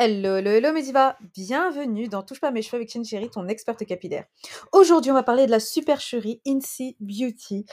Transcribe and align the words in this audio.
Hello, 0.00 0.36
hello, 0.36 0.52
hello 0.52 0.72
mes 0.72 0.84
divas! 0.84 1.16
Bienvenue 1.34 2.06
dans 2.06 2.22
Touche 2.22 2.38
pas 2.38 2.52
mes 2.52 2.62
cheveux 2.62 2.76
avec 2.76 3.04
Chérie, 3.04 3.30
ton 3.30 3.48
experte 3.48 3.84
capillaire. 3.84 4.26
Aujourd'hui, 4.70 5.10
on 5.10 5.14
va 5.14 5.24
parler 5.24 5.46
de 5.46 5.50
la 5.50 5.58
supercherie 5.58 6.40
Incy 6.46 6.96
Beauty. 7.00 7.66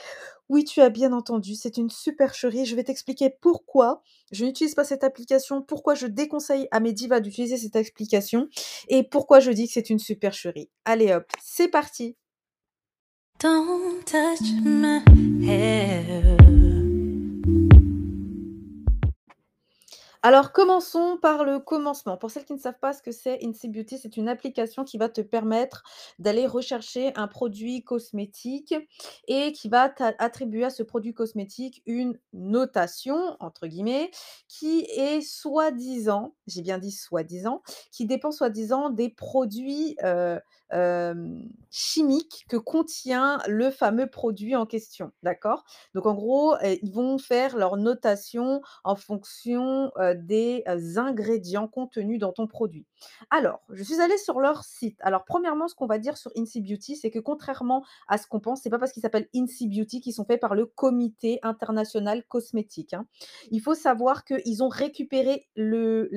Oui, 0.48 0.64
tu 0.64 0.80
as 0.80 0.88
bien 0.88 1.12
entendu, 1.12 1.54
c'est 1.54 1.76
une 1.76 1.88
supercherie. 1.88 2.66
Je 2.66 2.74
vais 2.74 2.82
t'expliquer 2.82 3.30
pourquoi 3.30 4.02
je 4.32 4.44
n'utilise 4.44 4.74
pas 4.74 4.82
cette 4.82 5.04
application, 5.04 5.62
pourquoi 5.62 5.94
je 5.94 6.08
déconseille 6.08 6.66
à 6.72 6.80
mes 6.80 6.92
divas 6.92 7.20
d'utiliser 7.20 7.58
cette 7.58 7.76
application 7.76 8.48
et 8.88 9.04
pourquoi 9.04 9.38
je 9.38 9.52
dis 9.52 9.68
que 9.68 9.74
c'est 9.74 9.88
une 9.88 10.00
supercherie. 10.00 10.68
Allez 10.84 11.12
hop, 11.12 11.30
c'est 11.40 11.68
parti! 11.68 12.16
Don't 13.38 14.04
touch 14.04 14.50
my 14.64 15.00
hair. 15.46 16.65
Alors, 20.28 20.50
commençons 20.50 21.18
par 21.22 21.44
le 21.44 21.60
commencement. 21.60 22.16
Pour 22.16 22.32
celles 22.32 22.44
qui 22.44 22.52
ne 22.52 22.58
savent 22.58 22.80
pas 22.80 22.92
ce 22.92 23.00
que 23.00 23.12
c'est 23.12 23.38
Incy 23.44 23.68
Beauty, 23.68 23.96
c'est 23.96 24.16
une 24.16 24.28
application 24.28 24.82
qui 24.82 24.98
va 24.98 25.08
te 25.08 25.20
permettre 25.20 25.84
d'aller 26.18 26.48
rechercher 26.48 27.12
un 27.14 27.28
produit 27.28 27.84
cosmétique 27.84 28.74
et 29.28 29.52
qui 29.52 29.68
va 29.68 29.94
attribuer 30.18 30.64
à 30.64 30.70
ce 30.70 30.82
produit 30.82 31.14
cosmétique 31.14 31.80
une 31.86 32.18
«notation» 32.32 33.36
entre 33.38 33.68
guillemets, 33.68 34.10
qui 34.48 34.80
est 34.96 35.20
soi-disant, 35.20 36.34
j'ai 36.48 36.62
bien 36.62 36.78
dit 36.78 36.90
soi-disant, 36.90 37.62
qui 37.92 38.04
dépend 38.04 38.32
soi-disant 38.32 38.90
des 38.90 39.10
produits, 39.10 39.96
heu, 40.02 40.40
hem, 40.70 41.48
chimiques 41.70 42.46
que 42.48 42.56
contient 42.56 43.38
le 43.46 43.70
fameux 43.70 44.08
produit 44.08 44.56
en 44.56 44.66
question, 44.66 45.12
d'accord? 45.22 45.64
Donc 45.94 46.06
en 46.06 46.14
gros, 46.14 46.54
heu, 46.56 46.78
ils 46.82 46.92
vont 46.92 47.18
faire 47.18 47.56
leur 47.56 47.76
notation 47.76 48.60
en 48.84 48.96
fonction, 48.96 49.90
heu, 49.98 50.14
des, 50.24 50.64
ingrédients 50.96 51.68
contenus 51.68 52.18
dans 52.18 52.32
ton 52.32 52.46
produit. 52.46 52.86
Alors, 53.30 53.60
je 53.70 53.82
suis 53.82 54.00
allée 54.00 54.18
sur 54.18 54.40
leur 54.40 54.64
site. 54.64 54.98
Alors 55.00 55.24
premièrement, 55.24 55.68
ce 55.68 55.74
qu'on 55.74 55.86
va 55.86 55.98
dire 55.98 56.16
sur 56.16 56.30
Incy 56.36 56.60
Beauty, 56.60 56.96
c'est 56.96 57.10
que 57.10 57.18
contrairement 57.18 57.84
à 58.08 58.18
ce 58.18 58.26
qu'on 58.26 58.40
pense, 58.40 58.62
c'est 58.62 58.70
pas 58.70 58.78
parce 58.78 58.92
qu'ils 58.92 59.02
s'appellent 59.02 59.28
Incy 59.34 59.68
Beauty 59.68 60.00
qu'ils 60.00 60.14
sont 60.14 60.24
faits 60.24 60.40
par 60.40 60.54
le 60.54 60.66
Comité 60.66 61.38
international 61.42 62.24
cosmétique, 62.24 62.94
hein. 62.94 63.06
Il 63.50 63.60
faut 63.60 63.74
savoir 63.74 64.24
qu'ils 64.24 64.62
ont 64.62 64.68
récupéré 64.68 65.46
le 65.54 66.08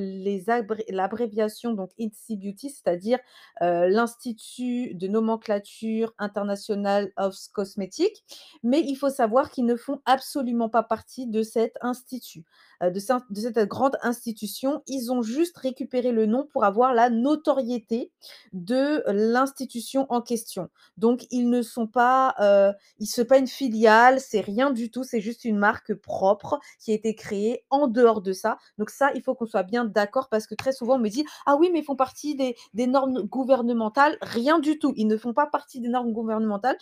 l'abréviation 0.89 1.73
donc 1.73 1.91
Beauty, 1.97 2.69
c'est-à-dire, 2.69 3.19
l'Institut 3.61 4.95
de 4.95 5.07
nomenclature 5.07 6.13
international 6.17 7.11
of 7.17 7.35
cosmétique, 7.53 8.23
mais 8.63 8.81
il 8.81 8.95
faut 8.95 9.09
savoir 9.09 9.51
qu'ils 9.51 9.65
ne 9.65 9.75
font 9.75 10.01
absolument 10.05 10.69
pas 10.69 10.83
partie 10.83 11.27
de 11.27 11.43
cet 11.43 11.77
institut, 11.81 12.45
de 12.81 12.99
ceint 12.99 13.21
de 13.29 13.39
cette 13.41 13.59
grande 13.67 13.97
institution. 14.03 14.83
Ils 14.87 15.11
ont 15.11 15.21
juste 15.21 15.57
récupéré 15.57 16.11
le 16.11 16.25
nom 16.25 16.45
pour 16.51 16.63
avoir 16.63 16.93
la 16.93 17.09
notoriété 17.09 18.11
de 18.53 19.03
l'institution 19.07 20.05
en 20.09 20.21
question. 20.21 20.69
Donc 20.97 21.25
ils 21.31 21.49
ne 21.49 21.61
sont 21.61 21.87
pas, 21.87 22.35
heu, 22.41 22.73
ils 22.99 23.07
c'est 23.07 23.25
pas 23.25 23.37
une 23.37 23.47
filiale, 23.47 24.19
c'est 24.19 24.41
rien 24.41 24.71
du 24.71 24.91
tout, 24.91 25.03
c'est 25.03 25.21
juste 25.21 25.45
une 25.45 25.57
marque 25.57 25.93
propre 25.93 26.59
qui 26.79 26.91
a 26.91 26.95
été 26.95 27.15
créée 27.15 27.65
en 27.69 27.87
dehors 27.87 28.21
de 28.21 28.33
ça. 28.33 28.57
Donc 28.77 28.89
ça, 28.89 29.11
il 29.15 29.21
faut 29.21 29.35
qu'on 29.35 29.45
soit 29.45 29.63
bien 29.63 29.85
d'accord 29.85 30.29
parce 30.29 30.47
que 30.47 30.55
très 30.55 30.71
souvent 30.71 30.95
on 30.95 30.99
me 30.99 31.09
dit: 31.09 31.25
«Ah 31.45 31.55
oui, 31.57 31.69
mais 31.73 31.79
ils 31.79 31.85
font 31.85 31.95
partie 31.95 32.35
des 32.35 32.87
normes 32.87 33.23
gouvernementales». 33.23 34.17
Rien 34.21 34.59
du 34.59 34.79
tout, 34.79 34.93
ils 34.95 35.07
ne 35.07 35.17
font 35.17 35.33
pas 35.33 35.47
partie 35.47 35.79
des 35.81 35.89
normes 35.89 36.11
gouvernementales. 36.13 36.77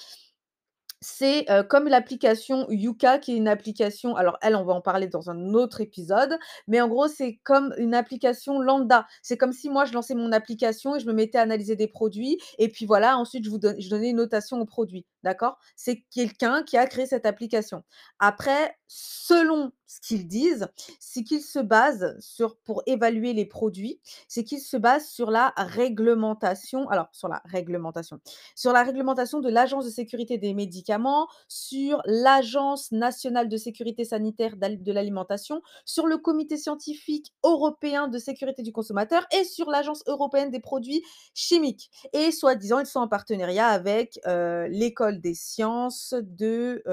C'est, 1.01 1.45
comme 1.69 1.87
l'application 1.87 2.65
Yuka 2.69 3.19
qui 3.19 3.33
est 3.33 3.37
une 3.37 3.47
application 3.47 4.15
alors 4.15 4.37
elle, 4.41 4.55
on 4.55 4.63
va 4.63 4.73
en 4.73 4.81
parler 4.81 5.07
dans 5.07 5.29
un 5.29 5.53
autre 5.53 5.79
épisode, 5.81 6.37
mais 6.67 6.81
en 6.81 6.87
gros, 6.87 7.07
c'est 7.07 7.39
comme 7.43 7.73
une 7.77 7.93
application 7.93 8.59
lambda. 8.59 9.05
C'est 9.21 9.37
comme 9.37 9.53
si 9.53 9.69
moi 9.69 9.85
je 9.85 9.93
lançais 9.93 10.15
mon 10.15 10.31
application 10.31 10.95
et 10.95 10.99
je 10.99 11.05
me 11.07 11.13
mettais 11.13 11.37
à 11.37 11.41
analyser 11.41 11.75
des 11.75 11.87
produits 11.87 12.39
et 12.57 12.69
puis 12.69 12.85
voilà, 12.85 13.17
ensuite 13.17 13.45
je 13.45 13.51
je 13.79 13.89
donnais 13.89 14.09
une 14.09 14.17
notation 14.17 14.59
au 14.59 14.65
produit, 14.65 15.05
d'accord? 15.27 15.57
C'est 15.75 16.05
quelqu'un 16.09 16.63
qui 16.63 16.77
a 16.77 16.87
créé 16.87 17.05
cette 17.05 17.25
application. 17.25 17.83
Après, 18.19 18.77
selon 18.87 19.71
ce 19.85 19.99
qu'ils 20.01 20.27
disent, 20.27 20.67
c'est 20.99 21.23
qu'ils 21.23 21.41
se 21.41 21.59
basent 21.59 22.15
sur 22.19 22.57
pour 22.59 22.81
évaluer 22.85 23.33
les 23.33 23.45
produits, 23.45 23.99
c'est 24.29 24.45
qu'ils 24.45 24.61
se 24.61 24.77
basent 24.77 25.09
sur 25.09 25.31
la 25.31 25.53
réglementation 25.57 26.87
alors 26.89 27.07
sur 27.11 27.27
la 27.27 27.41
réglementation, 27.45 28.19
sur 28.55 28.71
la 28.71 28.83
réglementation 28.83 29.39
de 29.39 29.49
l'Agence 29.49 29.85
de 29.85 29.89
sécurité 29.89 30.37
des 30.37 30.53
médicaments, 30.53 31.27
sur 31.47 32.01
l'Agence 32.05 32.91
nationale 32.91 33.49
de 33.49 33.57
sécurité 33.57 34.05
sanitaire 34.05 34.55
de 34.57 34.91
l'alimentation, 34.93 35.61
sur 35.85 36.07
le 36.07 36.17
Comité 36.17 36.57
scientifique 36.57 37.33
européen 37.43 38.07
de 38.07 38.17
sécurité 38.17 38.61
du 38.61 38.71
consommateur 38.71 39.25
et 39.31 39.43
sur 39.43 39.69
l'Agence 39.69 40.03
européenne 40.07 40.51
des 40.51 40.59
produits 40.59 41.03
chimiques 41.33 41.89
et 42.13 42.31
soi-disant, 42.31 42.79
ils 42.79 42.85
sont 42.85 42.99
en 42.99 43.07
partenariat 43.07 43.67
avec, 43.67 44.19
heu, 44.27 44.67
l'école 44.69 45.16
des 45.17 45.33
sciences 45.33 46.13
de, 46.17 46.83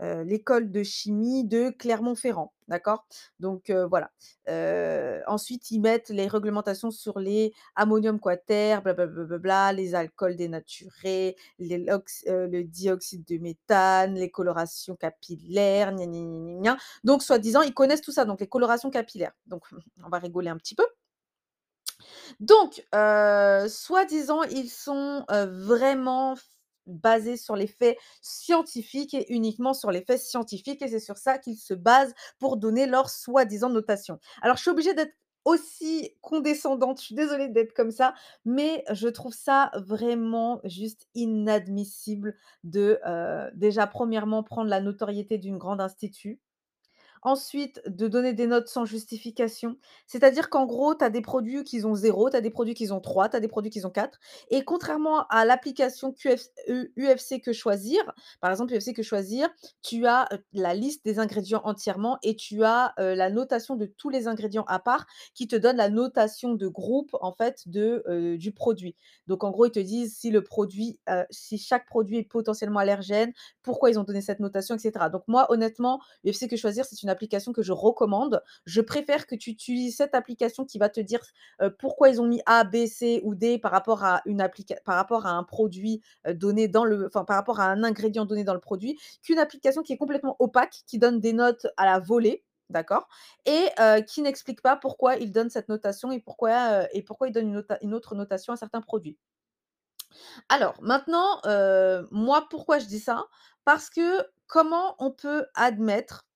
l'école 0.00 0.72
de 0.72 0.82
chimie 0.82 1.44
de 1.44 1.70
Clermont-Ferrand, 1.70 2.52
d'accord? 2.66 3.06
Donc 3.38 3.70
voilà. 3.70 4.10
Ensuite, 5.28 5.70
ils 5.70 5.80
mettent 5.80 6.08
les 6.08 6.26
réglementations 6.26 6.90
sur 6.90 7.20
les 7.20 7.52
ammonium 7.76 8.18
quater, 8.18 8.82
bla 8.82 8.94
bla 8.94 9.06
bla 9.06 9.24
bla 9.24 9.38
bla, 9.38 9.72
les 9.72 9.94
alcools 9.94 10.36
dénaturés, 10.36 11.36
le 11.60 12.62
dioxyde 12.62 13.24
de 13.26 13.38
méthane, 13.38 14.14
les 14.14 14.30
colorations 14.30 14.96
capillaires, 14.96 15.92
gna 15.92 16.06
gna 16.06 16.60
gna. 16.60 16.76
Donc 17.04 17.22
soi-disant, 17.22 17.62
ils 17.62 17.74
connaissent 17.74 18.00
tout 18.00 18.12
ça, 18.12 18.24
donc 18.24 18.40
les 18.40 18.48
colorations 18.48 18.90
capillaires. 18.90 19.32
Donc 19.46 19.62
on 20.04 20.08
va 20.08 20.18
rigoler 20.18 20.50
un 20.50 20.56
petit 20.56 20.74
peu. 20.74 20.86
Donc 22.40 22.84
heu, 22.94 23.68
soi-disant, 23.68 24.42
ils 24.44 24.70
sont, 24.70 25.24
vraiment 25.28 26.36
f 26.86 26.90
basés 26.92 27.36
sur 27.36 27.56
les 27.56 27.66
faits 27.66 27.96
scientifiques 28.20 29.14
et 29.14 29.32
uniquement 29.32 29.74
sur 29.74 29.90
les 29.90 30.02
faits 30.02 30.20
scientifiques 30.20 30.82
et 30.82 30.88
c'est 30.88 31.00
sur 31.00 31.18
ça 31.18 31.38
qu'ils 31.38 31.58
se 31.58 31.74
basent 31.74 32.14
pour 32.38 32.56
donner 32.56 32.86
leur 32.86 33.10
soi-disant 33.10 33.70
notation. 33.70 34.18
Alors 34.42 34.56
je 34.56 34.62
suis 34.62 34.70
obligée 34.70 34.94
d'être 34.94 35.14
aussi 35.44 36.14
condescendante, 36.20 37.00
je 37.00 37.06
suis 37.06 37.14
désolée 37.16 37.48
d'être 37.48 37.72
comme 37.72 37.90
ça, 37.90 38.14
mais 38.44 38.84
je 38.92 39.08
trouve 39.08 39.34
ça 39.34 39.72
vraiment 39.74 40.60
juste 40.64 41.08
inadmissible 41.16 42.36
de, 42.64 43.00
heu, 43.06 43.50
déjà 43.54 43.86
premièrement 43.88 44.44
prendre 44.44 44.70
la 44.70 44.80
notoriété 44.80 45.38
d'une 45.38 45.58
grande 45.58 45.80
institut. 45.80 46.38
Ensuite, 47.24 47.80
de 47.86 48.08
donner 48.08 48.32
des 48.32 48.48
notes 48.48 48.66
sans 48.66 48.84
justification. 48.84 49.76
C'est-à-dire 50.08 50.50
qu'en 50.50 50.66
gros, 50.66 50.96
tu 50.96 51.04
as 51.04 51.10
des 51.10 51.20
produits 51.20 51.62
qu'ils 51.62 51.86
ont 51.86 51.94
0, 51.94 52.30
tu 52.30 52.36
as 52.36 52.40
des 52.40 52.50
produits 52.50 52.74
qu'ils 52.74 52.92
ont 52.92 53.00
3, 53.00 53.28
tu 53.28 53.36
as 53.36 53.40
des 53.40 53.46
produits 53.46 53.70
qu'ils 53.70 53.86
ont 53.86 53.90
4 53.90 54.18
et 54.50 54.64
contrairement 54.64 55.26
à 55.28 55.44
l'application 55.44 56.14
U 56.66 56.92
UFC 56.96 57.40
Que 57.40 57.52
Choisir, 57.52 58.00
par 58.40 58.50
exemple, 58.50 58.74
UFC 58.74 58.92
Que 58.92 59.04
Choisir, 59.04 59.48
tu 59.82 60.06
as, 60.06 60.28
la 60.52 60.74
liste 60.74 61.04
des 61.04 61.20
ingrédients 61.20 61.60
entièrement 61.64 62.18
et 62.24 62.34
tu 62.34 62.64
as, 62.64 62.92
la 62.98 63.30
notation 63.30 63.76
de 63.76 63.86
tous 63.86 64.10
les 64.10 64.26
ingrédients 64.26 64.64
à 64.66 64.80
part 64.80 65.06
qui 65.34 65.46
te 65.46 65.54
donne 65.54 65.76
la 65.76 65.90
notation 65.90 66.54
de 66.54 66.66
groupe 66.66 67.10
en 67.20 67.32
fait 67.32 67.68
de, 67.68 68.36
du 68.36 68.50
produit. 68.50 68.96
Donc 69.28 69.44
en 69.44 69.52
gros, 69.52 69.66
ils 69.66 69.70
te 69.70 69.78
disent 69.78 70.16
si 70.16 70.30
le 70.30 70.42
produit, 70.42 70.98
si 71.30 71.56
chaque 71.56 71.86
produit 71.86 72.18
est 72.18 72.24
potentiellement 72.24 72.80
allergène, 72.80 73.32
pourquoi 73.62 73.90
ils 73.90 73.98
ont 74.00 74.04
donné 74.04 74.20
cette 74.22 74.40
notation 74.40 74.74
et 74.74 74.78
cetera. 74.80 75.08
Donc 75.08 75.22
moi 75.28 75.46
honnêtement, 75.52 76.00
UFC 76.26 76.48
Que 76.48 76.56
Choisir, 76.56 76.84
c'est 76.84 77.00
une 77.02 77.11
application 77.12 77.52
que 77.52 77.62
je 77.62 77.72
recommande. 77.72 78.42
Je 78.66 78.80
préfère 78.80 79.26
que 79.28 79.36
tu 79.36 79.50
utilises 79.50 79.96
cette 79.96 80.14
application 80.16 80.64
qui 80.64 80.78
va 80.78 80.88
te 80.88 81.00
dire, 81.00 81.20
heu, 81.62 81.70
pourquoi 81.78 82.08
ils 82.08 82.20
ont 82.20 82.26
mis 82.26 82.42
A, 82.46 82.64
B, 82.64 82.86
C 82.86 83.20
ou 83.24 83.34
D 83.36 83.58
par 83.58 83.70
rapport 83.72 84.02
à 84.04 84.22
un 85.30 85.44
produit, 85.44 86.02
heu, 86.26 86.34
donné 86.34 86.68
dans 86.68 86.84
le 86.84 87.06
enfin 87.06 87.24
par 87.24 87.36
rapport 87.36 87.60
à 87.60 87.66
un 87.66 87.84
ingrédient 87.84 88.24
donné 88.24 88.44
dans 88.44 88.54
le 88.54 88.60
produit, 88.60 88.98
qu'une 89.22 89.38
application 89.38 89.82
qui 89.82 89.92
est 89.92 89.96
complètement 89.98 90.36
opaque, 90.40 90.82
qui 90.86 90.98
donne 90.98 91.20
des 91.20 91.32
notes 91.32 91.66
à 91.76 91.84
la 91.86 92.00
volée, 92.00 92.44
d'accord? 92.70 93.08
Et 93.46 93.68
heu, 93.80 94.02
qui 94.02 94.22
n'explique 94.22 94.62
pas 94.62 94.76
pourquoi 94.76 95.16
ils 95.16 95.32
donnent 95.32 95.50
cette 95.50 95.68
notation 95.68 96.10
et 96.12 96.20
pourquoi, 96.20 96.92
et 96.94 97.02
pourquoi 97.02 97.28
ils 97.28 97.32
donnent 97.32 97.62
une 97.82 97.94
autre 97.94 98.14
notation 98.14 98.52
à 98.52 98.56
certains 98.56 98.80
produits. 98.80 99.18
Alors 100.48 100.74
maintenant, 100.82 101.40
moi 102.10 102.46
pourquoi 102.50 102.78
je 102.78 102.86
dis 102.86 103.00
ça? 103.00 103.26
Parce 103.64 103.90
que 103.90 104.24
comment 104.46 104.96
on 104.98 105.10
peut 105.10 105.46
admettre 105.54 106.26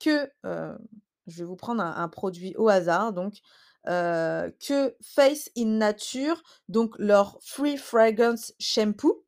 que, 0.00 0.30
heu, 0.46 0.78
je 1.26 1.38
vais 1.38 1.44
vous 1.44 1.56
prendre 1.56 1.82
un 1.82 2.08
produit 2.08 2.54
au 2.56 2.68
hasard 2.68 3.12
donc, 3.12 3.34
heu, 3.88 4.52
que 4.66 4.96
Face 5.02 5.50
in 5.56 5.66
Nature, 5.78 6.42
donc 6.68 6.94
leur 6.98 7.38
Free 7.42 7.76
Fragrance 7.78 8.52
Shampoo, 8.60 9.24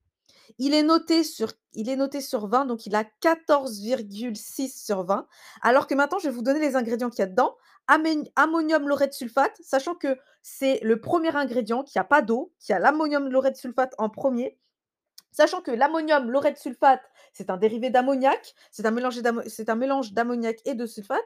il 0.59 0.75
est 0.75 0.83
noté 0.85 1.25
sur 1.25 1.53
il 1.75 1.89
est 1.91 1.97
noté 1.97 2.21
sur 2.23 2.49
20, 2.49 2.67
donc 2.67 2.87
il 2.87 2.95
a 2.97 3.05
14,6 3.23 4.85
sur 4.85 5.05
20. 5.05 5.27
Alors 5.63 5.87
que 5.87 5.95
maintenant, 5.95 6.19
je 6.19 6.29
vais 6.29 6.35
vous 6.35 6.43
donner 6.43 6.61
les 6.61 6.77
ingrédients 6.77 7.11
qu'il 7.11 7.21
y 7.21 7.23
a 7.23 7.27
dedans. 7.29 7.57
Ammonium 8.37 8.89
laureth 8.89 9.15
sulfate, 9.15 9.57
sachant 9.63 9.95
que 9.95 10.17
c'est 10.43 10.81
le 10.83 11.01
1er 11.01 11.37
ingrédient, 11.37 11.85
qu'il 11.85 11.99
y 11.99 12.01
a 12.01 12.05
pas 12.05 12.23
d'eau, 12.23 12.53
qu'il 12.61 12.73
y 12.75 12.77
a 12.77 12.81
l'ammonium 12.81 13.29
laureth 13.31 13.57
sulfate 13.57 13.95
en 13.99 14.09
1er. 14.11 14.59
Sachant 15.31 15.61
que 15.61 15.71
l'ammonium 15.71 16.31
laureth 16.31 16.59
sulfate, 16.59 17.03
c'est 17.33 17.51
un 17.51 17.57
dérivé 17.57 17.91
d'ammoniac, 17.91 18.55
c'est 18.71 18.87
un 18.87 18.91
mélange 18.91 20.13
d'ammoniac 20.13 20.59
et 20.65 20.75
de 20.75 20.87
sulfate 20.87 21.25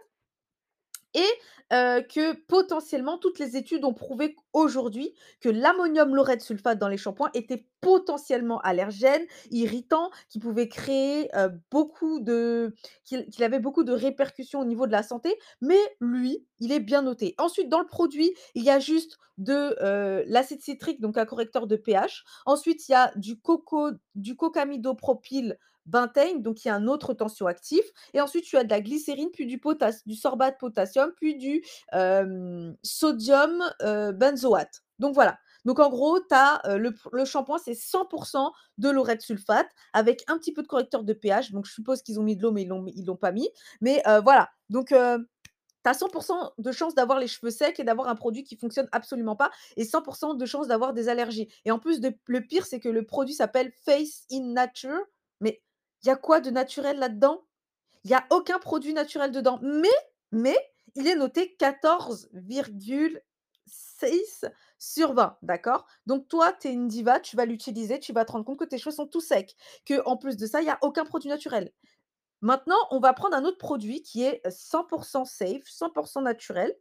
et 1.15 1.29
que 1.71 2.35
potentiellement 2.49 3.17
toutes 3.17 3.39
les 3.39 3.57
études 3.57 3.87
ont 3.87 3.95
prouvé 3.95 4.35
qu'aujourd'hui 4.35 5.15
que 5.41 5.49
l'ammonium 5.49 6.15
laureth 6.15 6.43
sulfate 6.43 6.79
dans 6.79 6.89
les 6.89 6.99
shampoings 6.99 7.31
était 7.33 7.65
potentiellement 7.81 8.61
allergène, 8.61 9.23
irritant, 9.51 10.11
qui 10.29 10.39
pouvait 10.39 10.69
créer, 10.69 11.31
beaucoup 11.71 12.21
de 12.21 12.75
qu'il 13.05 13.43
avait 13.43 13.59
beaucoup 13.59 13.85
de 13.85 13.93
répercussions 13.93 14.61
au 14.61 14.67
niveau 14.67 14.87
de 14.87 14.93
la 14.93 15.03
santé, 15.03 15.35
mais 15.63 15.79
lui, 16.01 16.45
il 16.61 16.73
est 16.73 16.81
bien 16.81 17.01
noté. 17.01 17.35
Ensuite, 17.39 17.71
dans 17.71 17.81
le 17.81 17.87
produit, 17.87 18.33
il 18.55 18.65
y 18.65 18.71
a 18.71 18.79
juste 18.79 19.19
de, 19.39 19.75
l'acide 20.29 20.61
citrique, 20.61 21.01
donc 21.01 21.19
un 21.19 21.25
correcteur 21.25 21.67
de 21.67 21.77
pH. 21.77 22.25
Ensuite, 22.47 22.89
il 22.89 22.93
y 22.93 22.95
a 22.95 23.13
du 23.17 23.41
coco 23.41 23.91
du 24.15 24.37
cocamidopropyl 24.37 25.59
donc 25.87 26.65
il 26.65 26.69
y 26.69 26.71
a 26.71 26.75
un 26.75 26.87
autre 26.87 27.15
tensioactif 27.15 27.85
et 28.15 28.21
ensuite 28.21 28.45
tu 28.45 28.57
as 28.57 28.65
de 28.65 28.71
la 28.71 28.81
glycérine, 28.81 29.31
puis 29.33 29.47
du 29.47 29.59
potasse 29.59 30.07
du 30.07 30.15
sorbate 30.15 30.59
potassium, 30.59 31.13
puis 31.17 31.37
du, 31.37 31.65
sodium, 32.83 33.63
benzoate. 34.15 34.83
Donc 34.99 35.15
voilà. 35.15 35.39
Donc 35.65 35.79
en 35.79 35.91
gros, 35.91 36.19
as, 36.31 36.61
le 36.77 36.93
le 37.13 37.25
shampoing, 37.25 37.59
c'est 37.59 37.73
100% 37.73 38.51
de 38.79 38.91
laureth 38.91 39.23
sulfate 39.23 39.69
avec 39.93 40.25
un 40.29 40.37
petit 40.39 40.53
peu 40.53 40.63
de 40.63 40.67
correcteur 40.67 41.05
de 41.05 41.13
pH. 41.13 41.53
Donc 41.53 41.67
je 41.67 41.73
suppose 41.73 42.03
qu'ils 42.03 42.19
ont 42.19 42.25
mis 42.25 42.37
de 42.37 42.43
l'eau, 42.43 42.53
mais 42.53 42.63
ils 42.63 42.93
ils 42.97 43.07
l'ont 43.07 43.17
pas 43.17 43.33
mis. 43.33 43.49
Mais, 43.81 44.03
voilà. 44.25 44.51
Donc, 44.71 44.89
tu 45.85 45.91
as 45.91 45.93
100% 45.93 46.53
de 46.59 46.73
chances 46.73 46.95
d'avoir 46.95 47.19
les 47.19 47.27
cheveux 47.27 47.51
secs 47.51 47.79
et 47.79 47.85
d'avoir 47.85 48.09
un 48.09 48.15
produit 48.15 48.45
qui 48.45 48.57
fonctionne 48.57 48.89
absolument 48.93 49.37
pas 49.37 49.51
et 49.77 49.85
100% 49.85 50.37
de 50.37 50.47
chances 50.47 50.69
d'avoir 50.69 50.93
des 50.93 51.09
allergies 51.09 51.49
et 51.65 51.71
en 51.71 51.79
plus 51.79 52.01
de 52.01 52.13
le 52.27 52.41
pire, 52.41 52.67
c'est 52.67 52.81
que 52.81 52.89
le 52.89 53.05
produit 53.05 53.35
s'appelle 53.35 53.73
Face 53.85 54.25
in 54.31 54.53
Nature, 54.53 55.01
il 56.03 56.09
y 56.09 56.11
a 56.11 56.17
quoi 56.17 56.41
de 56.41 56.51
naturel 56.51 56.99
là-dedans? 56.99 57.45
Il 58.05 58.11
y 58.11 58.15
a 58.15 58.27
aucun 58.31 58.59
produit 58.59 58.95
naturel 58.95 59.31
dedans, 59.33 59.59
mais 59.63 59.89
mais 60.33 60.57
il 60.97 61.07
est 61.09 61.17
noté 61.17 61.57
14,6 61.59 64.45
sur 64.79 65.15
20, 65.15 65.39
d'accord? 65.43 65.87
Donc 66.07 66.29
toi, 66.29 66.53
tu 66.53 66.69
es 66.69 66.73
une 66.73 66.89
diva, 66.89 67.21
tu 67.21 67.37
vas 67.37 67.45
l'utiliser, 67.47 67.99
tu 68.01 68.13
vas 68.13 68.25
te 68.25 68.33
rendre 68.33 68.45
compte 68.45 68.59
que 68.59 68.65
tes 68.65 68.79
cheveux 68.79 68.95
sont 68.95 69.07
tout 69.07 69.21
secs, 69.21 69.55
qu'en 69.89 70.17
plus 70.17 70.37
de 70.37 70.47
ça, 70.47 70.61
il 70.63 70.67
y 70.67 70.71
a 70.71 70.79
aucun 70.83 71.05
produit 71.05 71.29
naturel. 71.31 71.73
Maintenant, 72.43 72.77
on 72.91 73.01
va 73.01 73.13
prendre 73.15 73.37
un 73.37 73.45
autre 73.45 73.59
produit 73.59 74.03
qui 74.03 74.23
est, 74.25 74.43
100% 74.51 75.25
safe, 75.27 75.65
100% 75.67 76.23
naturel. 76.23 76.77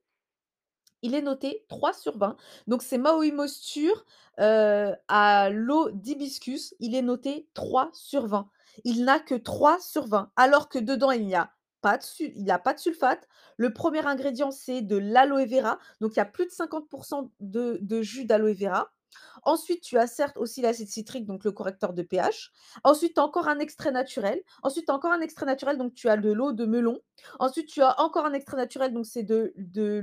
Il 1.04 1.16
est 1.16 1.22
noté 1.22 1.66
3 1.68 1.94
sur 1.94 2.18
20. 2.18 2.38
Donc 2.68 2.84
c'est 2.84 2.98
Maui 2.98 3.32
Moisture, 3.32 4.06
heu, 4.40 4.94
à 5.08 5.50
l'eau 5.52 5.90
d'hibiscus. 5.92 6.76
Il 6.80 6.96
est 6.96 7.02
noté 7.02 7.48
3 7.54 7.90
sur 7.94 8.28
20. 8.28 8.50
Il 8.84 9.06
n'a 9.06 9.20
que 9.20 9.36
3 9.36 9.80
sur 9.80 10.08
20, 10.08 10.32
alors 10.36 10.70
que 10.70 10.80
dedans 10.80 11.12
il 11.12 11.26
n'y 11.26 11.36
a 11.36 11.52
pas 11.82 11.98
de 11.98 12.58
pas 12.58 12.74
de 12.74 12.80
sulfate. 12.80 13.28
Le 13.58 13.74
premier 13.74 14.06
ingrédient, 14.06 14.52
c'est 14.52 14.82
de 14.82 14.98
l'aloe 14.98 15.46
vera, 15.46 15.80
donc 16.00 16.14
il 16.14 16.18
y 16.18 16.22
a 16.22 16.26
plus 16.26 16.46
de 16.46 16.52
50 16.52 16.86
de 17.40 17.80
de 17.82 18.02
jus 18.02 18.26
d'aloe 18.26 18.54
vera. 18.54 18.92
Ensuite, 19.44 19.82
tu 19.82 19.98
as 19.98 20.08
certes 20.08 20.38
aussi 20.38 20.62
l'acide 20.62 20.88
citrique, 20.88 21.26
donc 21.26 21.44
le 21.44 21.52
correcteur 21.52 21.94
de 21.94 22.02
pH. 22.02 22.52
Ensuite, 22.84 23.18
encore 23.20 23.48
un 23.48 23.60
extrait 23.60 23.92
naturel. 23.92 24.42
Ensuite, 24.64 24.90
encore 24.90 25.12
un 25.12 25.22
extrait 25.22 25.46
naturel, 25.46 25.78
donc 25.78 25.94
tu 25.94 26.10
as 26.10 26.18
de 26.18 26.32
l'eau 26.32 26.54
de 26.54 26.66
melon. 26.66 27.00
Ensuite, 27.40 27.68
tu 27.68 27.82
as 27.82 28.00
encore 28.00 28.26
un 28.26 28.34
extrait 28.34 28.58
naturel, 28.58 28.94
donc 28.94 29.06
c'est 29.06 29.24
de 29.24 29.54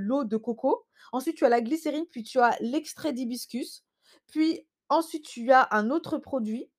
l'eau 0.00 0.24
de 0.24 0.36
coco. 0.36 0.84
Ensuite, 1.12 1.36
tu 1.36 1.44
as 1.44 1.48
la 1.48 1.60
glycérine, 1.60 2.06
puis 2.10 2.22
tu 2.22 2.38
as 2.38 2.56
l'extrait 2.60 3.12
d'hibiscus. 3.12 3.84
Puis 4.26 4.66
ensuite, 4.88 5.24
tu 5.24 5.50
as 5.52 5.68
un 5.70 5.90
autre 5.90 6.18
produit. 6.18 6.70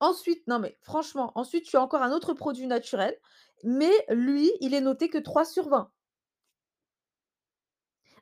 Ensuite 0.00 0.46
non 0.48 0.58
mais 0.58 0.76
franchement, 0.82 1.32
ensuite 1.34 1.64
tu 1.64 1.76
as 1.76 1.82
encore 1.82 2.02
un 2.02 2.12
autre 2.12 2.34
produit 2.34 2.66
naturel, 2.66 3.16
mais 3.62 3.92
lui, 4.10 4.52
il 4.60 4.74
est 4.74 4.80
noté 4.80 5.08
que 5.08 5.18
3 5.18 5.44
sur 5.44 5.68
20. 5.68 5.90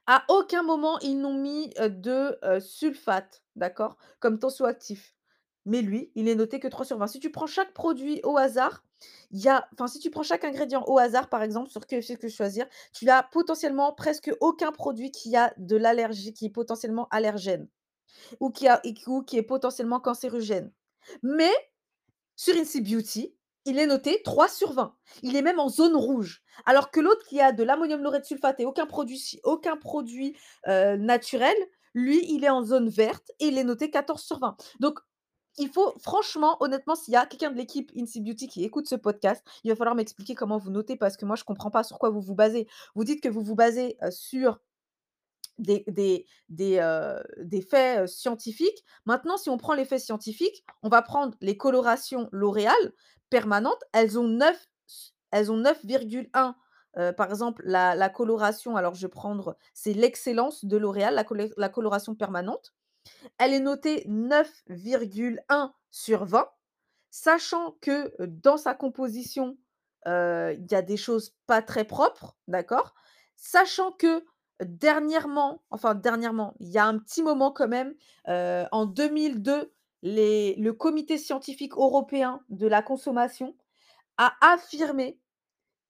À 0.07 0.25
aucun 0.29 0.63
moment 0.63 0.99
ils 1.01 1.19
n'ont 1.19 1.35
mis, 1.35 1.71
de, 1.81 2.39
sulfate, 2.61 3.43
d'accord? 3.57 3.97
Comme 4.21 4.39
tensioactif. 4.39 5.15
Mais 5.65 5.81
lui, 5.81 6.11
il 6.17 6.29
est 6.29 6.35
noté 6.35 6.59
que 6.59 6.69
3 6.69 6.85
sur 6.85 6.99
20. 6.99 7.07
Si 7.07 7.21
tu 7.21 7.31
prends 7.31 7.47
chaque 7.47 7.73
produit 7.73 8.21
au 8.25 8.37
hasard, 8.37 8.85
il 9.31 9.41
y 9.41 9.49
a 9.49 9.67
enfin 9.73 9.87
si 9.87 9.99
tu 9.99 10.11
prends 10.11 10.23
chaque 10.23 10.45
ingrédient 10.45 10.85
au 10.87 10.99
hasard, 10.99 11.29
par 11.29 11.43
exemple 11.43 11.71
sur 11.71 11.87
KFC 11.87 12.17
Que 12.19 12.29
Choisir, 12.29 12.67
tu 12.93 13.09
as 13.09 13.23
potentiellement 13.23 13.93
presque 13.93 14.31
aucun 14.41 14.73
produit 14.73 15.11
qui 15.11 15.37
a 15.37 15.53
de 15.57 15.77
l'allergie, 15.77 16.33
qui 16.33 16.47
est 16.47 16.51
potentiellement 16.51 17.09
allergène 17.11 17.69
ou 18.41 18.51
qui 18.51 18.69
a 18.69 18.81
ou 19.07 19.23
qui 19.23 19.39
est 19.39 19.43
potentiellement 19.43 20.01
cancérigène. 20.01 20.73
Mais 21.23 21.53
sur 22.37 22.57
Incy 22.57 22.81
Beauty, 22.81 23.35
il 23.65 23.79
est 23.79 23.87
noté 23.87 24.23
3 24.25 24.49
sur 24.49 24.73
20. 24.73 24.95
Il 25.23 25.37
est 25.37 25.43
même 25.43 25.61
en 25.61 25.69
zone 25.69 25.95
rouge. 25.95 26.43
Alors 26.67 26.91
que 26.91 27.01
l'autre 27.01 27.25
qui 27.27 27.41
a 27.41 27.53
de 27.53 27.63
l'ammonium 27.63 28.03
laureth 28.03 28.25
sulfate 28.25 28.61
et 28.61 28.65
aucun 28.65 28.87
produit 28.87 29.41
aucun 29.45 29.77
produit, 29.77 30.37
heu, 30.69 30.97
naturel, 30.97 31.55
lui, 31.95 32.25
il 32.29 32.45
est 32.45 32.51
en 32.51 32.65
zone 32.65 32.89
verte 32.89 33.31
et 33.39 33.47
il 33.47 33.59
est 33.59 33.65
noté 33.65 33.91
14 33.91 34.21
sur 34.23 34.39
20. 34.39 34.57
Donc 34.81 34.99
il 35.59 35.69
faut 35.69 35.93
franchement, 36.01 36.57
honnêtement, 36.61 36.95
s'il 36.95 37.13
y 37.13 37.17
a 37.17 37.27
quelqu'un 37.27 37.51
de 37.51 37.57
l'équipe 37.57 37.93
Incy 37.97 38.21
Beauty 38.21 38.49
qui 38.49 38.65
écoute 38.65 38.89
ce 38.89 38.95
podcast, 38.95 39.45
il 39.65 39.71
va 39.71 39.77
falloir 39.77 39.95
m'expliquer 39.95 40.35
comment 40.35 40.57
vous 40.59 40.71
notez 40.71 40.97
parce 40.97 41.17
que 41.17 41.27
moi 41.27 41.37
je 41.37 41.45
comprends 41.45 41.71
pas 41.71 41.83
sur 41.85 41.99
quoi 41.99 42.11
vous 42.11 42.23
vous 42.23 42.35
basez. 42.35 42.67
Vous 42.95 43.05
dites 43.05 43.23
que 43.23 43.29
vous 43.29 43.43
vous 43.43 43.55
basez, 43.55 43.97
heu, 44.03 44.11
sur 44.11 44.59
des 45.63 46.27
des 46.49 47.63
faits, 47.63 48.09
scientifiques. 48.09 48.85
Maintenant, 49.07 49.37
si 49.37 49.51
on 49.51 49.57
prend 49.59 49.75
les 49.75 49.85
faits 49.85 50.01
scientifiques, 50.01 50.65
on 50.83 50.89
va 50.89 51.03
prendre 51.03 51.37
les 51.41 51.57
colorations 51.57 52.29
L'Oréal 52.33 52.93
permanentes, 53.31 53.83
elles 53.93 54.19
ont 54.19 54.29
9 54.29 54.57
s 54.89 55.15
elles 55.31 55.51
ont 55.51 55.57
9,1. 55.57 56.55
Heu, 56.99 57.13
par 57.15 57.31
exemple, 57.31 57.63
la 57.65 58.09
coloration, 58.11 58.77
alors 58.77 58.95
je 58.95 59.07
vais 59.07 59.11
prendre, 59.11 59.57
c'est 59.73 59.95
l'excellence 59.95 60.65
de 60.67 60.77
L'Oréal, 60.77 61.15
la 61.57 61.69
coloration 61.71 62.15
permanente. 62.15 62.75
Elle 63.39 63.55
est 63.55 63.61
notée 63.61 64.05
9,1 64.09 65.73
sur 65.91 66.25
20, 66.27 66.49
sachant 67.11 67.77
que, 67.81 68.13
dans 68.21 68.59
sa 68.59 68.75
composition, 68.75 69.57
il 70.07 70.67
y 70.71 70.75
a 70.75 70.83
des 70.83 70.97
choses 70.99 71.35
pas 71.47 71.63
très 71.63 71.85
propres, 71.85 72.37
d'accord? 72.49 72.95
Sachant 73.37 73.93
que 73.93 74.25
dernièrement, 74.67 75.63
enfin 75.71 75.95
dernièrement, 75.95 76.55
il 76.61 76.69
y 76.71 76.79
a 76.79 76.87
un 76.87 76.99
petit 76.99 77.23
moment 77.23 77.51
quand 77.53 77.69
même, 77.69 77.95
heu, 78.29 78.65
en 78.73 78.87
2002, 78.87 79.73
les 80.03 80.55
le 80.57 80.73
comité 80.73 81.19
scientifique 81.19 81.75
européen 81.75 82.41
de 82.51 82.67
la 82.67 82.83
consommation 82.83 83.55
a 84.19 84.35
affirmé 84.43 85.19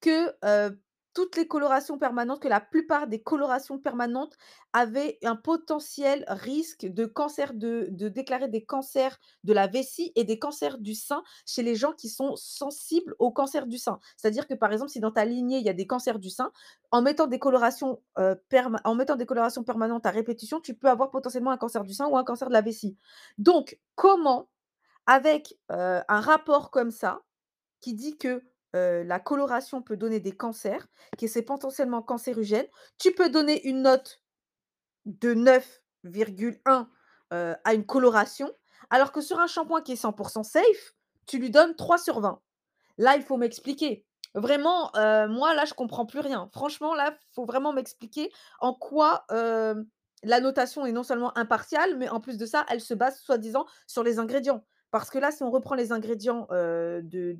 que, 0.00 0.30
heu, 0.44 0.80
toutes 1.14 1.36
les 1.36 1.46
colorations 1.48 1.98
permanentes, 1.98 2.40
que 2.40 2.48
la 2.48 2.60
plupart 2.60 3.06
des 3.06 3.22
colorations 3.22 3.78
permanentes 3.78 4.36
avaient 4.72 5.18
un 5.24 5.36
potentiel 5.36 6.24
risque 6.28 6.86
de 6.86 7.04
cancer, 7.06 7.52
de 7.54 7.88
de 7.90 8.08
déclarer 8.08 8.48
des 8.48 8.64
cancers 8.64 9.18
de 9.44 9.52
la 9.52 9.66
vessie 9.66 10.12
et 10.16 10.24
des 10.24 10.38
cancers 10.38 10.78
du 10.78 10.94
sein 10.94 11.22
chez 11.46 11.62
les 11.62 11.74
gens 11.74 11.92
qui 11.92 12.08
sont 12.08 12.34
sensibles 12.36 13.14
au 13.18 13.30
cancer 13.32 13.66
du 13.66 13.78
sein. 13.78 13.98
C'est-à-dire 14.16 14.46
que, 14.48 14.54
par 14.54 14.72
exemple, 14.72 14.90
si 14.90 15.00
dans 15.00 15.10
ta 15.12 15.24
lignée, 15.24 15.58
il 15.58 15.64
y 15.64 15.68
a 15.68 15.74
des 15.74 15.86
cancers 15.86 16.18
du 16.18 16.30
sein, 16.30 16.52
en 16.90 17.02
mettant 17.02 17.26
des 17.26 17.38
colorations, 17.38 18.02
perma 18.48 18.80
en 18.84 18.94
mettant 18.94 19.16
des 19.16 19.26
colorations 19.26 19.64
permanentes 19.64 20.06
à 20.06 20.10
répétition, 20.10 20.60
tu 20.60 20.74
peux 20.74 20.88
avoir 20.88 21.10
potentiellement 21.10 21.50
un 21.50 21.56
cancer 21.58 21.84
du 21.84 21.94
sein 21.94 22.06
ou 22.08 22.16
un 22.16 22.24
cancer 22.24 22.48
de 22.48 22.52
la 22.54 22.60
vessie. 22.62 22.96
Donc 23.38 23.78
comment, 23.94 24.48
avec, 25.06 25.54
heu, 25.72 26.00
un 26.08 26.20
rapport 26.20 26.70
comme 26.70 26.90
ça, 26.90 27.22
qui 27.80 27.94
dit 27.94 28.18
que, 28.18 28.42
la 28.74 29.20
coloration 29.20 29.82
peut 29.82 29.96
donner 29.96 30.20
des 30.20 30.32
cancers, 30.32 30.86
que 31.18 31.26
c'est 31.26 31.42
potentiellement 31.42 32.02
cancérigène. 32.02 32.66
Tu 32.98 33.12
peux 33.12 33.30
donner 33.30 33.66
une 33.66 33.82
note 33.82 34.22
de 35.06 35.34
9,1, 35.34 36.88
heu, 37.32 37.56
à 37.64 37.74
une 37.74 37.86
coloration, 37.86 38.50
alors 38.90 39.12
que 39.12 39.20
sur 39.20 39.38
un 39.40 39.46
shampoing 39.46 39.82
qui 39.82 39.92
est 39.92 39.96
100% 39.96 40.42
safe, 40.42 40.94
tu 41.26 41.38
lui 41.38 41.50
donnes 41.50 41.76
3 41.76 41.98
sur 41.98 42.20
20. 42.20 42.40
Là, 42.98 43.16
il 43.16 43.22
faut 43.22 43.36
m'expliquer. 43.36 44.06
Vraiment, 44.34 44.90
moi, 45.28 45.54
là, 45.54 45.64
je 45.66 45.74
comprends 45.74 46.06
plus 46.06 46.20
rien. 46.20 46.48
Franchement, 46.52 46.94
là, 46.94 47.14
faut 47.34 47.44
vraiment 47.44 47.72
m'expliquer 47.72 48.32
en 48.60 48.74
quoi, 48.74 49.26
la 49.30 50.40
notation 50.40 50.86
est 50.86 50.92
non 50.92 51.02
seulement 51.02 51.36
impartiale, 51.36 51.96
mais 51.98 52.08
en 52.08 52.20
plus 52.20 52.38
de 52.38 52.46
ça, 52.46 52.64
elle 52.68 52.80
se 52.80 52.94
base 52.94 53.18
soi-disant 53.20 53.66
sur 53.86 54.02
les 54.02 54.18
ingrédients. 54.18 54.64
Parce 54.92 55.10
que 55.10 55.18
là, 55.18 55.32
si 55.32 55.42
on 55.42 55.50
reprend 55.50 55.74
les 55.74 55.90
ingrédients, 55.90 56.46
de 56.50 57.34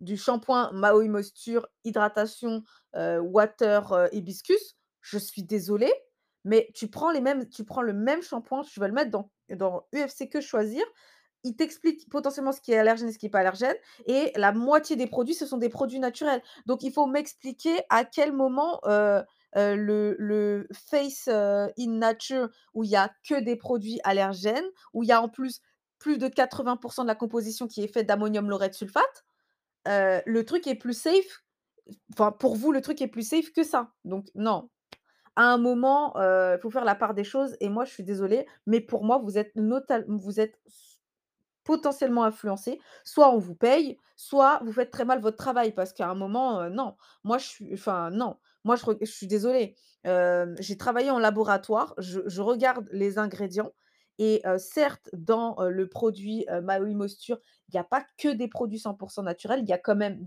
du 0.00 0.16
shampoing 0.16 0.72
Maui 0.72 1.08
Moisture 1.08 1.68
hydratation, 1.84 2.64
water, 2.94 4.08
hibiscus, 4.12 4.76
je 5.00 5.18
suis 5.18 5.44
désolée, 5.44 5.92
mais 6.44 6.68
tu 6.74 6.88
prends 6.88 7.12
les 7.12 7.20
mêmes 7.20 7.48
tu 7.48 7.64
prends 7.64 7.82
le 7.82 7.92
même 7.92 8.22
shampoing, 8.22 8.62
tu 8.62 8.80
vas 8.80 8.88
le 8.88 8.94
mettre 8.94 9.10
dans 9.10 9.30
dans 9.50 9.86
UFC 9.94 10.28
Que 10.28 10.40
Choisir, 10.40 10.82
il 11.44 11.56
t'explique 11.56 12.08
potentiellement 12.08 12.52
ce 12.52 12.60
qui 12.60 12.72
est 12.72 12.78
allergène 12.78 13.08
et 13.08 13.12
ce 13.12 13.18
qui 13.18 13.26
est 13.26 13.30
pas 13.30 13.40
allergène 13.40 13.76
et 14.06 14.32
la 14.36 14.52
moitié 14.52 14.96
des 14.96 15.06
produits, 15.06 15.34
ce 15.34 15.44
sont 15.44 15.58
des 15.58 15.68
produits 15.68 16.00
naturels. 16.00 16.42
Donc 16.66 16.82
il 16.82 16.92
faut 16.92 17.06
m'expliquer 17.06 17.80
à 17.90 18.04
quel 18.04 18.32
moment, 18.32 18.80
heu, 19.56 19.76
le 20.18 20.66
Face, 20.72 21.28
heu, 21.28 21.70
in 21.78 21.90
Nature 21.98 22.48
où 22.74 22.84
il 22.84 22.90
y 22.90 22.96
a 22.96 23.10
que 23.28 23.40
des 23.40 23.56
produits 23.56 24.00
allergènes, 24.04 24.64
où 24.94 25.02
il 25.02 25.08
y 25.08 25.12
a 25.12 25.22
en 25.22 25.28
plus 25.28 25.60
plus 25.98 26.18
de 26.18 26.26
80% 26.28 27.02
de 27.04 27.08
la 27.08 27.14
composition 27.14 27.68
qui 27.68 27.82
est 27.84 27.88
faite 27.92 28.08
d'ammonium 28.08 28.48
laureth 28.50 28.74
sulfate, 28.74 29.24
Heu, 29.88 30.22
le 30.26 30.44
truc 30.44 30.66
est 30.68 30.76
plus 30.76 30.94
safe 30.94 31.44
Enfin, 32.12 32.32
pour 32.32 32.56
vous, 32.56 32.72
le 32.72 32.80
truc 32.80 33.02
est 33.02 33.08
plus 33.08 33.28
safe 33.28 33.52
que 33.52 33.62
ça. 33.64 33.92
Donc 34.04 34.26
non. 34.34 34.70
À 35.36 35.44
un 35.52 35.58
moment, 35.58 36.14
il 36.18 36.58
faut 36.62 36.70
faire 36.70 36.84
la 36.86 36.94
part 36.96 37.14
des 37.14 37.24
choses 37.24 37.56
et 37.60 37.68
moi, 37.70 37.84
je 37.86 37.92
suis 37.92 38.04
désolée, 38.04 38.46
mais 38.66 38.80
pour 38.80 39.04
moi, 39.04 39.18
vous 39.18 39.38
êtes 39.38 39.52
vous 40.08 40.40
êtes 40.40 40.58
potentiellement 41.64 42.24
influencé. 42.24 42.80
Soit 43.04 43.30
on 43.32 43.38
vous 43.38 43.54
paye, 43.54 43.98
soit 44.16 44.60
vous 44.64 44.72
faites 44.72 44.90
très 44.90 45.04
mal 45.04 45.20
votre 45.20 45.36
travail 45.36 45.72
parce 45.72 45.92
qu'à 45.92 46.08
un 46.08 46.14
moment, 46.14 46.68
non. 46.70 46.96
Moi, 47.24 47.38
je 47.38 47.46
suis 47.46 47.74
enfin 47.74 48.10
non. 48.10 48.36
Moi, 48.64 48.76
je 48.76 49.04
suis 49.06 49.26
désolée. 49.26 49.74
J'ai 50.04 50.76
travaillé 50.76 51.10
en 51.10 51.18
laboratoire, 51.18 51.94
je 51.98 52.40
regarde 52.40 52.88
les 52.92 53.18
ingrédients 53.18 53.72
et 54.18 54.42
certes, 54.58 55.08
dans, 55.14 55.56
le 55.68 55.88
produit, 55.88 56.44
heu, 56.50 56.60
Maui 56.60 56.94
Mosture, 56.94 57.38
il 57.68 57.74
y 57.74 57.78
a 57.78 57.84
pas 57.84 58.04
que 58.18 58.28
des 58.28 58.46
produits 58.48 58.78
100% 58.78 59.22
naturels, 59.22 59.60
il 59.62 59.68
y 59.68 59.72
a 59.72 59.78
quand 59.78 59.96
même 59.96 60.24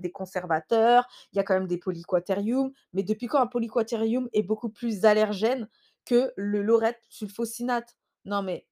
des 0.00 0.12
conservateurs, 0.12 1.06
il 1.32 1.36
y 1.36 1.38
a 1.38 1.44
quand 1.44 1.54
même 1.54 1.66
des 1.68 1.78
polyquaterium, 1.78 2.72
mais 2.92 3.02
depuis 3.02 3.26
quand 3.28 3.40
un 3.40 3.46
polyquaterium 3.46 4.28
est 4.32 4.42
beaucoup 4.42 4.68
plus 4.68 5.04
allergène 5.04 5.68
que 6.04 6.32
le 6.36 6.62
laureth 6.62 7.00
sulfosinate? 7.08 7.96
Non 8.24 8.42
mais 8.42 8.66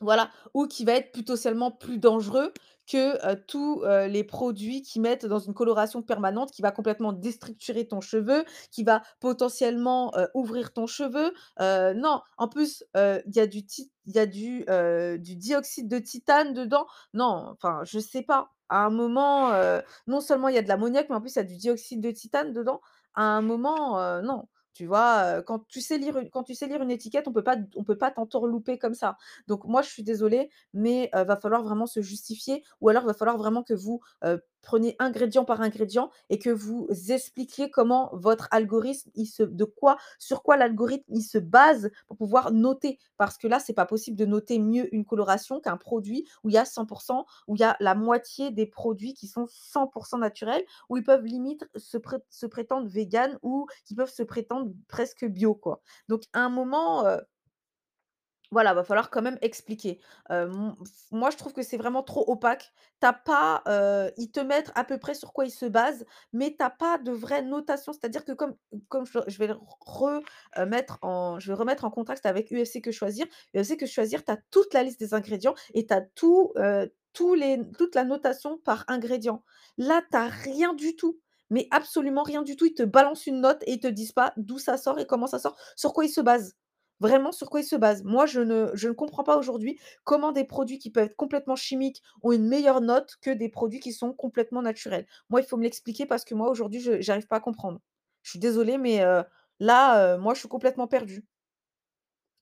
voilà, 0.00 0.30
ou 0.54 0.66
qui 0.66 0.84
va 0.84 0.92
être 0.92 1.12
potentiellement 1.12 1.70
plus 1.70 1.98
dangereux 1.98 2.52
que, 2.90 3.34
tous, 3.46 3.84
les 4.08 4.24
produits 4.24 4.82
qui 4.82 5.00
mettent 5.00 5.26
dans 5.26 5.40
une 5.40 5.54
coloration 5.54 6.02
permanente, 6.02 6.50
qui 6.52 6.62
va 6.62 6.70
complètement 6.70 7.12
déstructurer 7.12 7.86
ton 7.86 8.00
cheveu, 8.00 8.44
qui 8.70 8.84
va 8.84 9.02
potentiellement, 9.20 10.12
ouvrir 10.34 10.72
ton 10.72 10.86
cheveu. 10.86 11.34
Non, 11.60 12.22
en 12.38 12.48
plus, 12.48 12.84
il 12.94 13.22
y 13.34 13.40
a 13.40 13.46
du 13.46 14.64
dioxyde 15.18 15.88
de 15.88 15.98
titane 15.98 16.54
dedans. 16.54 16.86
Non, 17.12 17.50
enfin, 17.52 17.80
je 17.84 17.98
sais 17.98 18.22
pas. 18.22 18.52
À 18.70 18.86
un 18.86 18.90
moment, 18.90 19.52
non 20.06 20.20
seulement 20.20 20.48
il 20.48 20.54
y 20.54 20.58
a 20.58 20.62
de 20.62 20.68
l'ammoniac, 20.68 21.08
mais 21.10 21.16
en 21.16 21.20
plus 21.20 21.34
il 21.34 21.38
y 21.38 21.40
a 21.40 21.44
du 21.44 21.56
dioxyde 21.56 22.00
de 22.00 22.10
titane 22.10 22.52
dedans. 22.54 22.80
À 23.14 23.22
un 23.22 23.42
moment, 23.42 24.22
non. 24.22 24.44
Tu 24.78 24.86
vois, 24.86 25.42
quand 25.42 25.66
tu 25.66 25.80
sais 25.80 25.98
lire 25.98 26.16
quand 26.32 26.44
tu 26.44 26.54
sais 26.54 26.68
lire 26.68 26.80
une 26.80 26.90
étiquette, 26.92 27.26
on 27.26 27.32
peut 27.32 27.42
pas 27.42 27.56
on 27.74 27.82
peut 27.82 27.98
pas 27.98 28.12
t'entourlouper 28.12 28.78
comme 28.78 28.94
ça. 28.94 29.16
Donc 29.48 29.64
moi, 29.64 29.82
je 29.82 29.88
suis 29.88 30.04
désolée, 30.04 30.50
mais 30.72 31.10
heu, 31.16 31.24
va 31.24 31.36
falloir 31.36 31.64
vraiment 31.64 31.86
se 31.86 32.00
justifier 32.00 32.62
ou 32.80 32.88
alors 32.88 33.04
va 33.04 33.12
falloir 33.12 33.36
vraiment 33.38 33.64
que 33.64 33.74
vous, 33.74 34.00
preniez 34.62 34.96
ingrédient 34.98 35.44
par 35.44 35.60
ingrédient 35.60 36.10
et 36.30 36.38
que 36.38 36.50
vous 36.50 36.88
expliquiez 37.08 37.70
comment 37.70 38.10
votre 38.12 38.48
algorithme, 38.50 39.10
il 39.14 39.26
se 39.26 39.42
de 39.42 39.64
quoi 39.64 39.96
sur 40.18 40.42
quoi 40.42 40.56
l'algorithme, 40.56 41.12
il 41.14 41.22
se 41.22 41.38
base 41.38 41.90
pour 42.06 42.16
pouvoir 42.16 42.52
noter. 42.52 42.98
Parce 43.16 43.38
que 43.38 43.46
là, 43.48 43.58
c'est 43.60 43.72
pas 43.72 43.86
possible 43.86 44.16
de 44.16 44.26
noter 44.26 44.58
mieux 44.58 44.92
une 44.94 45.04
coloration 45.04 45.60
qu'un 45.60 45.76
produit 45.76 46.26
où 46.44 46.50
il 46.50 46.54
y 46.54 46.58
a 46.58 46.64
100% 46.64 47.24
où 47.46 47.56
il 47.56 47.60
y 47.60 47.64
a 47.64 47.76
la 47.80 47.94
moitié 47.94 48.50
des 48.50 48.66
produits 48.66 49.14
qui 49.14 49.26
sont 49.26 49.46
100% 49.46 50.18
naturels, 50.18 50.64
où 50.88 50.96
ils 50.96 51.04
peuvent 51.04 51.24
limite 51.24 51.64
se 51.76 51.98
se 52.28 52.46
prétendre 52.46 52.88
véganes 52.88 53.38
ou 53.42 53.66
qui 53.84 53.94
peuvent 53.94 54.12
se 54.12 54.22
prétendre 54.22 54.67
presque 54.88 55.24
bio, 55.24 55.54
quoi. 55.54 55.82
Donc 56.08 56.22
à 56.32 56.40
un 56.40 56.48
moment, 56.50 57.06
heu 57.06 57.20
voilà, 58.50 58.72
va 58.72 58.82
falloir 58.82 59.10
quand 59.10 59.20
même 59.20 59.36
expliquer. 59.42 60.00
Moi, 60.30 61.30
je 61.30 61.36
trouve 61.36 61.52
que 61.52 61.62
c'est 61.62 61.76
vraiment 61.76 62.02
trop 62.02 62.24
opaque. 62.30 62.72
Tu 62.98 63.06
as 63.06 63.12
pas, 63.12 63.62
ils 64.16 64.30
te 64.30 64.40
mettent 64.40 64.72
à 64.74 64.84
peu 64.84 64.96
près 64.98 65.12
sur 65.14 65.34
quoi 65.34 65.44
ils 65.44 65.50
se 65.50 65.66
basent, 65.66 66.06
mais 66.32 66.54
tu 66.58 66.64
as 66.64 66.70
pas 66.70 66.96
de 66.96 67.12
vraie 67.12 67.42
notation. 67.42 67.92
C'est-à-dire 67.92 68.24
que 68.24 68.32
comme 68.32 68.54
je 69.04 69.38
vais 69.38 69.48
le 69.48 69.54
re 69.80 70.22
heu, 70.58 70.64
mettre 70.66 70.98
en 71.02 71.38
je 71.38 71.48
vais 71.52 71.58
remettre 71.58 71.84
en 71.84 71.90
contexte 71.90 72.24
avec 72.24 72.50
UFC 72.50 72.80
Que 72.80 72.90
Choisir. 72.90 73.26
UFC 73.54 73.76
Que 73.76 73.84
Choisir, 73.84 74.24
tu 74.24 74.32
as 74.32 74.38
toute 74.50 74.72
la 74.72 74.82
liste 74.82 74.98
des 74.98 75.12
ingrédients 75.12 75.54
et 75.74 75.86
tu 75.86 75.92
as 75.92 76.00
tout, 76.00 76.54
les 77.36 77.60
toute 77.76 77.94
la 77.94 78.04
notation 78.04 78.56
par 78.64 78.84
ingrédient. 78.88 79.42
Là, 79.76 80.00
tu 80.10 80.16
as 80.16 80.28
rien 80.28 80.72
du 80.72 80.96
tout, 80.96 81.20
mais 81.50 81.68
absolument 81.70 82.22
rien 82.22 82.42
du 82.42 82.56
tout. 82.56 82.66
Ils 82.66 82.74
te 82.74 82.82
balancent 82.82 83.26
une 83.26 83.40
note 83.40 83.62
et 83.66 83.72
ils 83.74 83.80
te 83.80 83.86
disent 83.88 84.12
pas 84.12 84.32
d'où 84.36 84.58
ça 84.58 84.76
sort 84.76 84.98
et 84.98 85.06
comment 85.06 85.26
ça 85.26 85.38
sort, 85.38 85.56
sur 85.76 85.92
quoi 85.92 86.04
ils 86.04 86.08
se 86.10 86.20
basent. 86.20 86.56
Vraiment, 87.00 87.30
sur 87.30 87.48
quoi 87.48 87.60
ils 87.60 87.64
se 87.64 87.76
basent? 87.76 88.02
Moi, 88.04 88.26
je 88.26 88.40
ne 88.40 88.70
je 88.74 88.88
ne 88.88 88.92
comprends 88.92 89.22
pas 89.22 89.36
aujourd'hui 89.38 89.78
comment 90.04 90.32
des 90.32 90.44
produits 90.44 90.78
qui 90.80 90.90
peuvent 90.90 91.04
être 91.06 91.16
complètement 91.16 91.54
chimiques 91.56 92.02
ont 92.22 92.32
une 92.32 92.48
meilleure 92.48 92.80
note 92.80 93.14
que 93.22 93.30
des 93.30 93.48
produits 93.48 93.78
qui 93.80 93.92
sont 93.92 94.12
complètement 94.12 94.62
naturels. 94.62 95.06
Moi, 95.30 95.40
il 95.40 95.46
faut 95.46 95.56
me 95.56 95.62
l'expliquer 95.62 96.06
parce 96.06 96.24
que 96.24 96.34
moi, 96.34 96.50
aujourd'hui, 96.50 96.80
je 96.80 97.00
j'arrive 97.00 97.28
pas 97.28 97.36
à 97.36 97.40
comprendre. 97.40 97.80
Je 98.22 98.30
suis 98.30 98.38
désolée, 98.40 98.78
mais 98.78 99.02
heu, 99.04 99.22
là, 99.60 100.14
heu, 100.16 100.18
moi, 100.18 100.34
je 100.34 100.40
suis 100.40 100.48
complètement 100.48 100.88
perdue. 100.88 101.24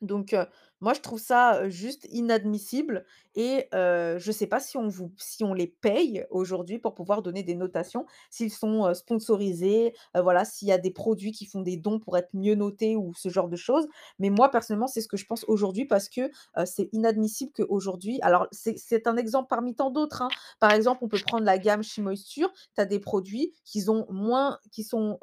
Donc 0.03 0.33
heu, 0.35 0.47
moi 0.81 0.93
je 0.95 1.01
trouve 1.01 1.19
ça, 1.21 1.69
juste 1.69 2.07
inadmissible 2.11 3.05
et 3.35 3.69
je 3.73 4.31
sais 4.33 4.47
pas 4.47 4.61
si 4.61 4.77
on 4.77 4.89
vous 4.89 5.13
si 5.19 5.45
on 5.45 5.55
les 5.55 5.67
paye 5.67 6.25
aujourd'hui 6.31 6.79
pour 6.79 6.95
pouvoir 6.95 7.23
donner 7.23 7.43
des 7.43 7.55
notations, 7.55 8.07
s'ils 8.31 8.53
sont, 8.53 8.93
sponsorisés, 8.95 9.95
voilà, 10.15 10.45
s'il 10.45 10.69
y 10.69 10.73
a 10.73 10.79
des 10.79 10.91
produits 10.91 11.33
qui 11.33 11.47
font 11.47 11.63
des 11.63 11.77
dons 11.77 11.99
pour 11.99 12.17
être 12.17 12.31
mieux 12.35 12.55
notés 12.55 12.97
ou 12.97 13.13
ce 13.15 13.29
genre 13.29 13.49
de 13.49 13.57
choses. 13.57 13.87
Mais 14.19 14.31
moi 14.31 14.51
personnellement, 14.51 14.87
c'est 14.87 15.01
ce 15.01 15.09
que 15.09 15.17
je 15.17 15.27
pense 15.27 15.45
aujourd'hui 15.49 15.85
parce 15.87 16.09
que, 16.09 16.31
c'est 16.65 16.89
inadmissible 16.93 17.53
qu'aujourd'hui 17.53 18.19
alors 18.23 18.47
c'est 18.53 19.07
un 19.07 19.17
exemple 19.17 19.49
parmi 19.49 19.75
tant 19.75 19.91
d'autres, 19.91 20.23
hein. 20.23 20.29
Par 20.61 20.73
exemple, 20.73 21.01
on 21.05 21.09
peut 21.09 21.19
prendre 21.27 21.45
la 21.45 21.59
gamme 21.59 21.83
She 21.83 21.99
Moisture, 21.99 22.53
tu 22.75 22.81
as 22.81 22.87
des 22.87 22.99
produits 23.01 23.53
qui 23.65 23.89
ont 23.89 24.07
moins 24.11 24.59
qui 24.73 24.83
sont, 24.85 25.19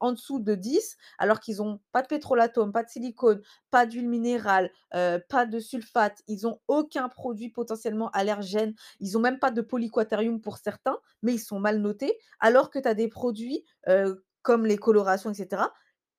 en 0.00 0.12
dessous 0.12 0.40
de 0.40 0.54
10 0.54 0.96
alors 1.18 1.40
qu'ils 1.40 1.62
ont 1.62 1.80
pas 1.92 2.02
de 2.02 2.06
pétrolatome, 2.08 2.72
pas 2.72 2.82
de 2.82 2.88
silicone, 2.90 3.40
pas 3.70 3.86
d'huile 3.86 4.08
minérale, 4.08 4.70
heu, 4.96 5.22
pas 5.28 5.46
de 5.46 5.60
sulfate. 5.60 6.22
Ils 6.28 6.46
ont 6.46 6.60
aucun 6.68 7.08
produit 7.08 7.50
potentiellement 7.50 8.10
allergène. 8.10 8.74
Ils 9.00 9.16
ont 9.18 9.20
même 9.20 9.38
pas 9.38 9.50
de 9.50 9.60
polyquaterium 9.62 10.40
pour 10.40 10.58
certains, 10.58 10.98
mais 11.22 11.34
ils 11.34 11.38
sont 11.40 11.60
mal 11.60 11.78
notés. 11.80 12.18
Alors 12.40 12.70
que 12.70 12.78
tu 12.78 12.88
as 12.88 12.94
des 12.94 13.08
produits, 13.08 13.64
heu, 13.88 14.24
comme 14.42 14.66
les 14.66 14.78
colorations 14.78 15.30
et 15.30 15.34
cetera, 15.34 15.72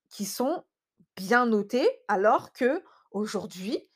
qui 0.10 0.26
sont 0.26 0.64
bien 1.18 1.46
notés, 1.46 1.88
alors 2.08 2.52
qu'aujourd'hui, 2.54 3.90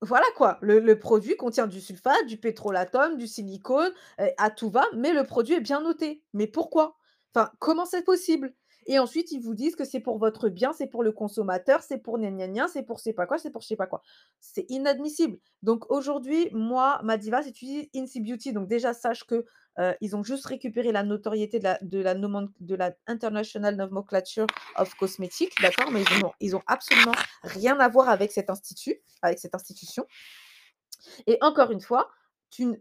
voilà 0.00 0.26
quoi, 0.36 0.58
le 0.62 0.94
produit 0.98 1.36
contient 1.36 1.66
du 1.68 1.80
sulfate, 1.80 2.26
du 2.26 2.36
pétrolatome, 2.36 3.16
du 3.16 3.26
silicone, 3.28 3.92
à 4.38 4.50
tout 4.50 4.68
va, 4.70 4.84
mais 4.94 5.12
le 5.12 5.24
produit 5.24 5.54
est 5.54 5.60
bien 5.60 5.80
noté. 5.80 6.22
Mais 6.32 6.46
pourquoi? 6.48 6.96
Enfin, 7.34 7.52
comment 7.60 7.86
c'est 7.86 8.02
possible? 8.02 8.52
Et 8.86 8.98
ensuite, 8.98 9.32
ils 9.32 9.40
vous 9.40 9.54
disent 9.54 9.76
que 9.76 9.84
c'est 9.84 10.00
pour 10.00 10.18
votre 10.18 10.48
bien, 10.48 10.72
c'est 10.72 10.86
pour 10.86 11.02
le 11.02 11.12
consommateur, 11.12 11.82
c'est 11.82 11.98
pour 11.98 12.18
gna 12.18 12.68
c'est 12.68 12.82
pour 12.82 12.98
je 12.98 13.04
sais 13.04 13.12
pas 13.12 13.26
quoi, 13.26 13.38
c'est 13.38 13.50
pour 13.50 13.62
je 13.62 13.68
sais 13.68 13.76
pas 13.76 13.86
quoi. 13.86 14.02
C'est 14.40 14.66
inadmissible. 14.70 15.38
Donc 15.62 15.90
aujourd'hui, 15.90 16.48
moi, 16.52 17.00
ma 17.04 17.16
diva, 17.16 17.42
c'est 17.42 17.54
Incy 17.94 18.20
Beauty, 18.20 18.52
donc 18.52 18.68
déjà 18.68 18.94
sache 18.94 19.24
que, 19.24 19.44
heu, 19.78 19.94
ils 20.00 20.16
ont 20.16 20.22
juste 20.22 20.46
récupéré 20.46 20.92
la 20.92 21.02
notoriété 21.02 21.58
de 21.58 21.64
la 21.64 21.78
de 21.82 22.74
la 22.74 22.92
International 23.06 23.76
Nomenclature 23.76 24.46
of 24.76 24.94
Cosmetics, 24.96 25.54
d'accord? 25.62 25.90
Mais 25.92 26.02
ils 26.02 26.24
ont 26.24 26.32
ils 26.40 26.56
ont 26.56 26.62
absolument 26.66 27.14
rien 27.42 27.78
à 27.78 27.88
voir 27.88 28.08
avec 28.08 28.32
cet 28.32 28.50
institut 28.50 29.00
avec 29.22 29.38
cette 29.38 29.54
institution 29.54 30.04
et 31.26 31.38
encore 31.40 31.70
une 31.70 31.80
fois, 31.80 32.08
tu 32.50 32.62
n 32.62 32.80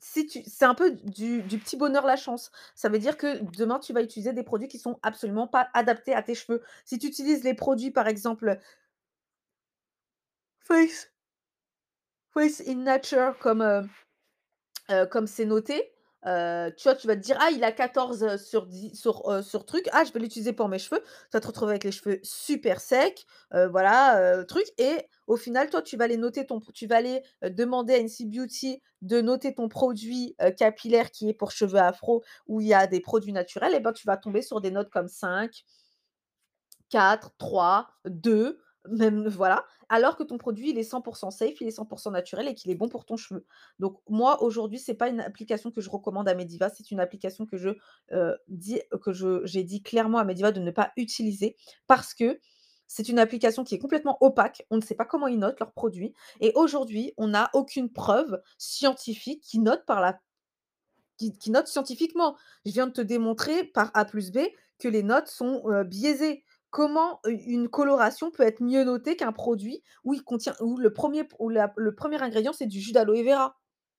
si 0.00 0.26
tu 0.26 0.42
c'est 0.46 0.64
un 0.64 0.74
peu 0.74 0.92
du 1.04 1.42
du 1.42 1.58
petit 1.58 1.76
bonheur 1.76 2.06
la 2.06 2.16
chance. 2.16 2.50
Ça 2.74 2.88
veut 2.88 2.98
dire 2.98 3.16
que 3.16 3.40
demain, 3.58 3.78
tu 3.78 3.92
vas 3.92 4.02
utiliser 4.02 4.32
des 4.32 4.42
produits 4.42 4.68
qui 4.68 4.78
sont 4.78 4.98
absolument 5.02 5.46
pas 5.46 5.68
adaptés 5.74 6.14
à 6.14 6.22
tes 6.22 6.34
cheveux. 6.34 6.62
Si 6.84 6.98
tu 6.98 7.06
utilises 7.08 7.44
les 7.44 7.54
produits, 7.54 7.90
par 7.90 8.08
exemple, 8.08 8.58
Face 10.60 11.08
Face 12.34 12.60
in 12.66 12.82
Nature 12.82 13.38
comme, 13.38 13.62
heu 13.62 13.88
Heu, 14.90 15.06
comme 15.06 15.26
c'est 15.26 15.44
noté, 15.46 15.92
heu, 16.26 16.72
tu 16.76 16.84
vois, 16.84 16.94
tu 16.96 17.06
vas 17.06 17.16
te 17.16 17.20
dire: 17.20 17.36
«Ah, 17.40 17.50
il 17.52 17.64
a 17.64 17.72
14 17.72 18.36
sur 18.44 18.66
10 18.66 18.94
sur, 18.94 19.42
sur 19.44 19.64
truc. 19.66 19.88
Ah, 19.92 20.04
je 20.04 20.12
vais 20.12 20.20
l'utiliser 20.20 20.52
pour 20.52 20.68
mes 20.68 20.78
cheveux». 20.78 21.00
Tu 21.02 21.30
vas 21.34 21.40
te 21.40 21.46
retrouver 21.46 21.72
avec 21.72 21.84
les 21.84 21.92
cheveux 21.92 22.20
super 22.22 22.80
secs, 22.80 23.24
voilà, 23.70 24.44
truc 24.44 24.64
et 24.78 24.98
au 25.26 25.36
final, 25.36 25.70
toi, 25.70 25.82
tu 25.82 25.96
vas 25.96 26.04
aller 26.04 26.16
noter 26.16 26.46
ton 26.46 26.60
tu 26.74 26.86
vas 26.86 26.96
aller, 26.96 27.22
demander 27.42 27.94
à 27.94 27.98
NC 27.98 28.26
Beauty 28.26 28.82
de 29.02 29.20
noter 29.20 29.54
ton 29.54 29.68
produit, 29.68 30.36
capillaire 30.58 31.10
qui 31.10 31.28
est 31.28 31.34
pour 31.34 31.52
cheveux 31.52 31.78
afro, 31.78 32.22
où 32.46 32.60
il 32.60 32.66
y 32.68 32.74
a 32.74 32.86
des 32.86 33.00
produits 33.00 33.32
naturels 33.32 33.74
et 33.74 33.80
ben, 33.80 33.92
tu 33.92 34.06
vas 34.06 34.16
tomber 34.16 34.42
sur 34.42 34.60
des 34.60 34.70
notes 34.70 34.90
comme 34.90 35.08
5 35.08 35.64
4, 36.90 37.32
3, 37.38 37.88
2, 38.04 38.60
même 38.88 39.28
voilà, 39.28 39.64
alors 39.88 40.16
que 40.16 40.22
ton 40.22 40.38
produit, 40.38 40.70
il 40.70 40.78
est 40.78 40.82
100% 40.82 41.30
safe, 41.30 41.60
il 41.60 41.68
est 41.68 41.70
100% 41.70 42.10
naturel 42.10 42.48
et 42.48 42.54
qu'il 42.54 42.70
est 42.70 42.74
bon 42.74 42.88
pour 42.88 43.04
ton 43.04 43.16
cheveu. 43.16 43.46
Donc 43.78 44.00
moi, 44.08 44.42
aujourd'hui, 44.42 44.78
c'est 44.78 44.94
pas 44.94 45.08
une 45.08 45.20
application 45.20 45.70
que 45.70 45.80
je 45.80 45.90
recommande 45.90 46.28
à 46.28 46.34
mes 46.34 46.44
divas, 46.44 46.70
c'est 46.70 46.90
une 46.90 47.00
application 47.00 47.46
que 47.46 47.56
je, 47.56 47.70
heu, 48.12 48.38
dis 48.48 48.80
j'ai 49.44 49.64
dit 49.64 49.82
clairement 49.82 50.18
à 50.18 50.24
mes 50.24 50.34
divas 50.34 50.52
de 50.52 50.60
ne 50.60 50.70
pas 50.70 50.92
utiliser 50.96 51.56
parce 51.86 52.14
que 52.14 52.38
c'est 52.86 53.08
une 53.08 53.18
application 53.20 53.62
qui 53.62 53.76
est 53.76 53.78
complètement 53.78 54.18
opaque. 54.20 54.66
On 54.70 54.76
ne 54.76 54.80
sait 54.82 54.96
pas 54.96 55.04
comment 55.04 55.28
ils 55.28 55.38
notent 55.38 55.60
leurs 55.60 55.72
produits 55.72 56.12
et 56.40 56.52
aujourd'hui, 56.56 57.12
on 57.18 57.28
n'a 57.28 57.50
aucune 57.54 57.90
preuve 57.92 58.40
scientifique 58.58 59.42
qui 59.42 59.60
note 59.60 59.84
par 59.86 60.00
la 60.00 60.18
qui 61.18 61.50
note 61.50 61.66
scientifiquement. 61.66 62.36
Je 62.64 62.72
viens 62.72 62.86
de 62.86 62.92
te 62.92 63.00
démontrer 63.00 63.64
par 63.64 63.90
A 63.94 64.04
plus 64.04 64.30
B 64.32 64.38
que 64.78 64.88
les 64.88 65.02
notes 65.02 65.28
sont, 65.28 65.62
heu, 65.68 65.84
biaisées. 65.84 66.42
Comment 66.70 67.20
une 67.24 67.68
coloration 67.68 68.30
peut 68.30 68.44
être 68.44 68.62
mieux 68.62 68.84
notée 68.84 69.16
qu'un 69.16 69.32
produit 69.32 69.82
où 70.04 70.14
il 70.14 70.22
contient 70.22 70.54
où 70.60 70.76
le 70.76 70.92
premier 70.92 71.26
ingrédient, 72.22 72.52
c'est 72.52 72.66
du 72.66 72.80
jus 72.80 72.92
d'aloe 72.92 73.24
vera? 73.24 73.58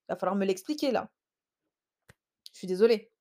Va 0.09 0.15
falloir 0.15 0.35
me 0.35 0.45
l'expliquer 0.45 0.91
là. 0.91 1.09
Je 2.53 2.59
suis 2.59 2.67
désolée. 2.67 3.11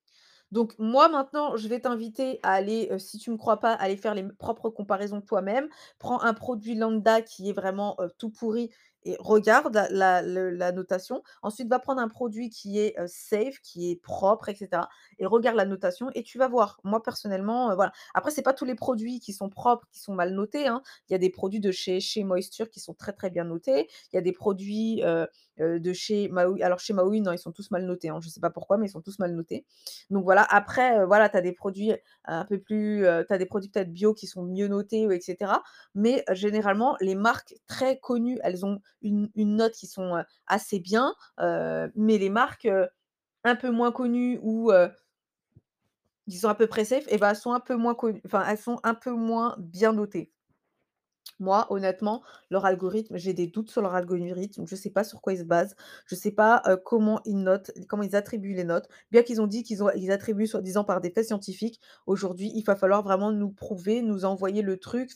Donc 0.51 0.75
moi 0.79 1.09
maintenant, 1.09 1.57
je 1.57 1.69
vais 1.69 1.81
t'inviter 1.81 2.41
à 2.43 2.53
aller, 2.53 2.91
si 2.99 3.19
tu 3.19 3.31
me 3.31 3.37
crois 3.37 3.61
pas, 3.61 3.73
aller 3.73 3.97
faire 3.97 4.15
les 4.15 4.25
propres 4.39 4.69
comparaisons 4.69 5.21
toi-même. 5.21 5.69
Prends 6.01 6.21
un 6.23 6.35
produit 6.35 6.75
lambda 6.75 7.23
qui 7.23 7.49
est 7.49 7.53
vraiment, 7.53 7.97
tout 8.19 8.31
pourri 8.31 8.71
et 9.05 9.17
regarde 9.19 9.87
la 9.91 10.73
notation. 10.73 11.23
Ensuite, 11.43 11.69
va 11.69 11.79
prendre 11.79 12.01
un 12.01 12.09
produit 12.09 12.51
qui 12.51 12.79
est, 12.79 12.95
safe, 13.07 13.59
qui 13.63 13.91
est 13.91 13.97
propre 13.97 14.49
et 14.49 14.55
cetera 14.55 14.89
et 15.19 15.27
regarde 15.27 15.57
la 15.57 15.67
notation 15.67 16.11
et 16.15 16.23
tu 16.23 16.39
vas 16.39 16.49
voir. 16.49 16.81
Moi 16.85 17.03
personnellement, 17.03 17.75
voilà. 17.75 17.93
Après 18.15 18.31
c'est 18.31 18.43
pas 18.43 18.53
tous 18.53 18.65
les 18.65 18.75
produits 18.75 19.21
qui 19.21 19.33
sont 19.33 19.49
propres, 19.49 19.87
qui 19.93 20.01
sont 20.01 20.15
mal 20.15 20.35
notés, 20.35 20.67
hein. 20.67 20.83
Il 21.09 21.13
y 21.13 21.15
a 21.15 21.19
des 21.19 21.31
produits 21.31 21.61
de 21.61 21.71
chez 21.71 22.01
Moisture 22.25 22.71
qui 22.71 22.81
sont 22.81 22.95
très, 22.95 23.13
très 23.13 23.31
bien 23.31 23.45
notés. 23.45 23.89
Il 24.13 24.17
y 24.17 24.19
a 24.19 24.23
des 24.23 24.33
produits, 24.33 25.03
de 25.59 25.93
chez 25.93 26.29
Maui 26.29 26.63
alors 26.63 26.81
chez 26.81 26.93
Maui, 26.93 27.21
non, 27.21 27.33
ils 27.33 27.39
sont 27.39 27.53
tous 27.53 27.71
mal 27.71 27.85
notés, 27.85 28.09
hein. 28.09 28.19
Je 28.21 28.29
sais 28.29 28.41
pas 28.41 28.51
pourquoi, 28.51 28.79
mais 28.79 28.87
ils 28.87 28.91
sont 28.91 29.01
tous 29.03 29.19
mal 29.19 29.35
notés. 29.35 29.65
Donc 30.11 30.25
voilà, 30.25 30.47
après, 30.51 31.05
voilà, 31.07 31.29
tu 31.29 31.37
as 31.37 31.43
des 31.43 31.53
produits 31.53 31.93
un 32.25 32.45
peu 32.45 32.59
plus, 32.59 33.05
tu 33.29 33.33
as 33.33 33.39
des 33.39 33.47
produits 33.47 33.71
peut-être 33.71 33.93
bio 33.93 34.15
qui 34.15 34.27
sont 34.27 34.43
mieux 34.43 34.69
notés 34.69 35.07
ou 35.07 35.13
et 35.13 35.21
cetera. 35.21 35.63
Mais 35.95 36.25
généralement, 36.33 36.97
les 37.01 37.15
marques 37.15 37.55
très 37.67 37.99
connues, 37.99 38.39
elles 38.43 38.65
ont 38.65 38.81
une 39.03 39.31
note 39.37 39.73
qui 39.73 39.87
sont, 39.87 40.23
assez 40.47 40.81
bien, 40.81 41.15
mais 41.39 42.19
les 42.19 42.31
marques, 42.31 42.69
un 43.45 43.57
peu 43.57 43.71
moins 43.71 43.93
connues 43.93 44.39
ou, 44.43 44.73
qui 46.29 46.39
sont 46.39 46.49
à 46.49 46.55
peu 46.55 46.67
près 46.67 46.85
safe 46.85 47.05
et 47.09 47.19
ben, 47.19 47.33
un 47.47 47.61
peu 47.61 47.77
moins 47.77 47.95
connues 47.95 48.23
elles 48.47 48.59
sont 48.59 48.79
un 48.85 48.95
peu 48.95 49.11
moins 49.11 49.57
bien 49.59 49.93
notées. 49.93 50.33
Moi, 51.39 51.67
honnêtement, 51.71 52.23
leur 52.51 52.67
algorithme, 52.67 53.17
j'ai 53.17 53.33
des 53.33 53.47
doutes 53.47 53.71
sur 53.71 53.81
leur 53.81 53.95
algorithme. 53.95 54.67
Je 54.67 54.75
ne 54.75 54.79
sais 54.79 54.91
pas 54.91 55.05
sur 55.05 55.23
quoi 55.23 55.33
ils 55.33 55.39
se 55.39 55.45
basent. 55.45 55.75
Je 56.07 56.15
ne 56.15 56.21
sais 56.21 56.33
pas, 56.33 56.63
comment 56.85 57.21
ils 57.25 57.39
notent, 57.39 57.71
comment 57.89 58.03
ils 58.03 58.15
attribuent 58.15 58.55
les 58.55 58.65
notes. 58.65 58.89
Bien 59.11 59.23
qu'ils 59.23 59.41
ont 59.41 59.47
dit 59.47 59.63
qu'ils 59.63 59.83
ils 59.97 60.13
attribuent 60.13 60.47
soi-disant 60.47 60.85
par 60.85 61.01
des 61.01 61.11
faits 61.11 61.27
scientifiques. 61.29 61.81
Aujourd'hui, 62.07 62.53
il 62.55 62.63
va 62.65 62.77
falloir 62.77 63.03
vraiment 63.03 63.33
nous 63.33 63.51
prouver, 63.51 64.03
nous 64.03 64.27
envoyer 64.27 64.61
le 64.61 64.79
truc, 64.79 65.13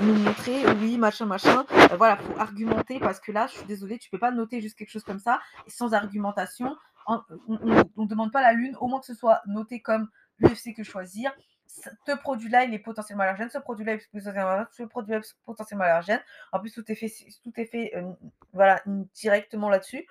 nous 0.00 0.12
montrer: 0.12 0.66
«Oui, 0.82 0.98
machin, 0.98 1.24
machin». 1.24 1.64
Heu, 1.92 1.96
voilà, 1.96 2.18
faut 2.18 2.38
argumenter 2.38 3.00
parce 3.00 3.18
que 3.18 3.32
là, 3.32 3.46
je 3.46 3.56
suis 3.56 3.66
désolée, 3.66 3.98
tu 3.98 4.10
peux 4.10 4.18
pas 4.18 4.30
noter 4.30 4.60
juste 4.60 4.76
quelque 4.76 4.90
chose 4.90 5.04
comme 5.04 5.20
ça 5.20 5.40
sans 5.66 5.94
argumentation. 5.94 6.76
En 7.06 7.22
on 7.48 8.02
ne 8.02 8.06
demande 8.06 8.32
pas 8.32 8.42
la 8.42 8.52
lune, 8.52 8.76
au 8.80 8.86
moins 8.86 9.00
que 9.00 9.06
ce 9.06 9.14
soit 9.14 9.40
noté 9.46 9.80
comme 9.80 10.08
l'UFC 10.40 10.74
Que 10.76 10.82
Choisir, 10.82 11.32
ce 11.68 12.16
produit-là, 12.16 12.64
il 12.64 12.74
est 12.74 12.78
potentiellement 12.78 13.24
allergène, 13.24 13.50
ce 13.50 13.58
produit-là 13.58 13.94
est 13.94 14.10
potentiellement 14.10 14.64
ce 14.72 14.82
produit-là 14.84 15.18
est 15.18 15.36
potentiellement 15.44 15.84
allergène. 15.84 16.20
En 16.52 16.60
plus, 16.60 16.72
tout 16.72 16.84
est 16.90 16.94
fait, 16.94 17.12
tout 17.42 17.52
est 17.56 17.66
fait 17.66 17.92
euh, 17.94 18.12
voilà, 18.52 18.82
directement 19.14 19.68
là-dessus. 19.68 20.06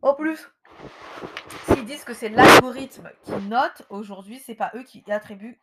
En 0.00 0.14
plus, 0.14 0.48
s'ils 1.66 1.84
disent 1.84 2.04
que 2.04 2.14
c'est 2.14 2.28
l'algorithme 2.28 3.10
qui 3.24 3.32
note, 3.32 3.82
aujourd'hui, 3.90 4.38
c'est 4.38 4.54
pas 4.54 4.70
eux 4.74 4.84
qui 4.84 5.04
attribuent 5.10 5.60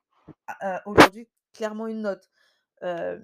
euh, 0.63 0.77
aujourd'hui 0.85 1.27
clairement 1.53 1.87
une 1.87 2.01
note. 2.01 2.29
Euh, 2.83 3.19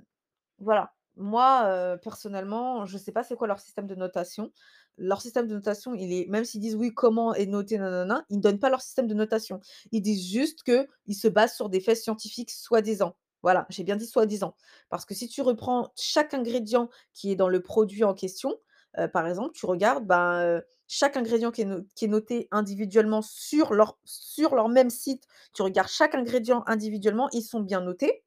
voilà. 0.60 0.94
Moi, 1.18 1.98
personnellement, 2.01 2.86
je 2.86 2.98
sais 2.98 3.12
pas 3.12 3.24
c'est 3.24 3.36
quoi 3.36 3.46
leur 3.46 3.60
système 3.60 3.86
de 3.86 3.96
notation. 3.96 4.53
Leur 4.98 5.21
système 5.21 5.48
de 5.48 5.53
notation, 5.55 5.93
il 5.95 6.13
est 6.13 6.27
même 6.29 6.45
s'ils 6.45 6.62
disent: 6.62 6.75
«Oui, 6.75 6.93
comment 6.93 7.33
est 7.33 7.45
noté 7.48 7.77
nanana», 7.77 8.25
ils 8.29 8.38
ne 8.38 8.41
donnent 8.41 8.60
pas 8.60 8.69
leur 8.69 8.81
système 8.81 9.07
de 9.07 9.13
notation. 9.15 9.60
Ils 9.91 10.01
disent 10.01 10.27
juste 10.31 10.63
qu'ils 10.63 11.15
se 11.15 11.27
basent 11.27 11.55
sur 11.55 11.69
des 11.69 11.79
faits 11.81 11.98
scientifiques 11.98 12.51
soi-disant. 12.51 13.15
Voilà, 13.43 13.65
j'ai 13.69 13.83
bien 13.83 13.95
dit 13.95 14.05
soi-disant. 14.05 14.55
Parce 14.89 15.05
que 15.05 15.15
si 15.15 15.27
tu 15.27 15.41
reprends 15.41 15.91
chaque 15.98 16.33
ingrédient 16.36 16.89
qui 17.13 17.31
est 17.31 17.36
dans 17.36 17.50
le 17.50 17.62
produit 17.62 18.03
en 18.03 18.13
question, 18.13 18.55
heu, 19.00 19.07
par 19.07 19.27
exemple, 19.27 19.51
tu 19.53 19.65
regardes, 19.65 20.05
ben, 20.05 20.43
heu, 20.60 20.63
chaque 20.88 21.17
ingrédient 21.17 21.51
qui 21.51 21.62
est 21.62 21.67
qui 21.95 22.05
est 22.05 22.07
noté 22.10 22.48
individuellement 22.51 23.21
sur 23.21 23.74
leur 23.74 23.98
sur 24.05 24.55
leur 24.55 24.69
même 24.69 24.89
site, 24.89 25.24
tu 25.53 25.62
regardes 25.62 25.89
chaque 25.89 26.15
ingrédient 26.15 26.63
individuellement, 26.67 27.29
ils 27.31 27.41
sont 27.43 27.62
bien 27.62 27.81
notés. 27.81 28.24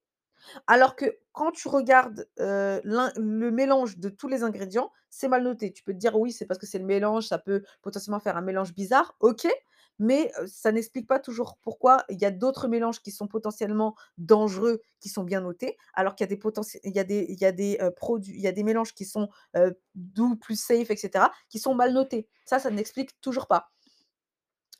Alors 0.66 0.96
que 0.96 1.06
quand 1.32 1.52
tu 1.52 1.68
regardes, 1.68 2.28
le 2.38 3.50
mélange 3.50 3.98
de 3.98 4.08
tous 4.08 4.28
les 4.28 4.42
ingrédients, 4.42 4.90
c'est 5.10 5.28
mal 5.28 5.42
noté. 5.44 5.72
Tu 5.72 5.82
peux 5.84 5.92
te 5.92 5.98
dire: 5.98 6.18
«Oui, 6.18 6.32
c'est 6.32 6.46
parce 6.46 6.58
que 6.58 6.66
c'est 6.66 6.78
le 6.78 6.84
mélange, 6.84 7.26
ça 7.26 7.38
peut 7.38 7.62
potentiellement 7.82 8.20
faire 8.20 8.36
un 8.36 8.42
mélange 8.42 8.74
bizarre». 8.74 9.16
OK, 9.20 9.46
mais 10.00 10.32
ça 10.46 10.72
n'explique 10.72 11.06
pas 11.06 11.20
toujours 11.20 11.56
pourquoi 11.62 12.04
il 12.08 12.20
y 12.20 12.24
a 12.24 12.32
d'autres 12.32 12.66
mélanges 12.66 13.00
qui 13.00 13.12
sont 13.12 13.28
potentiellement 13.28 13.94
dangereux, 14.18 14.80
qui 15.00 15.08
sont 15.08 15.22
bien 15.22 15.40
notés, 15.40 15.76
alors 15.94 16.16
qu'il 16.16 16.26
y 16.26 16.32
a 16.32 16.36
des 17.04 17.26
il 17.28 17.40
y 17.40 17.44
a 17.44 17.52
des 17.52 17.78
produits 17.96 18.34
il 18.34 18.40
y 18.40 18.48
a 18.48 18.52
des 18.52 18.64
mélanges 18.64 18.92
qui 18.94 19.04
sont, 19.04 19.28
doux, 19.94 20.34
plus 20.36 20.60
safe 20.60 20.90
et 20.90 20.96
cetera, 20.96 21.30
qui 21.48 21.60
sont 21.60 21.74
mal 21.74 21.92
notés. 21.92 22.28
Ça, 22.44 22.58
ça 22.58 22.70
n'explique 22.70 23.20
toujours 23.20 23.46
pas. 23.46 23.70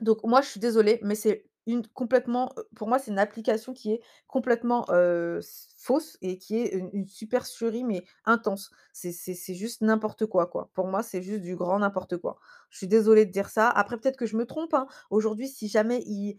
Donc 0.01 0.19
moi, 0.25 0.41
je 0.41 0.49
suis 0.49 0.61
désolée, 0.61 0.99
mais 1.03 1.15
c'est 1.15 1.47
une 1.67 1.87
complètement, 1.87 2.53
pour 2.77 2.89
moi, 2.89 2.99
c'est 2.99 3.11
une 3.11 3.19
application 3.19 3.73
qui 3.73 3.93
est 3.93 4.01
complètement, 4.27 4.85
fausse 5.79 6.17
et 6.23 6.39
qui 6.39 6.57
est 6.59 6.69
une 6.75 6.91
une 6.93 7.07
supercherie, 7.09 7.85
mais 7.85 8.05
intense. 8.25 8.71
C'est 8.93 9.55
juste 9.55 9.83
n'importe 9.83 10.27
quoi, 10.27 10.47
quoi. 10.47 10.71
Pour 10.75 10.87
moi, 10.87 11.03
c'est 11.03 11.23
juste 11.23 11.43
du 11.43 11.57
grand 11.57 11.79
n'importe 11.79 12.17
quoi. 12.19 12.39
Je 12.71 12.79
suis 12.79 12.89
désolée 12.89 13.27
de 13.27 13.31
dire 13.33 13.49
ça. 13.49 13.69
Après, 13.69 13.99
peut-être 13.99 14.17
que 14.17 14.27
je 14.27 14.37
me 14.37 14.47
trompe, 14.47 14.75
hein. 14.75 14.87
Aujourd'hui, 15.11 15.49
si 15.49 15.69
jamais 15.69 16.03
ils 16.07 16.39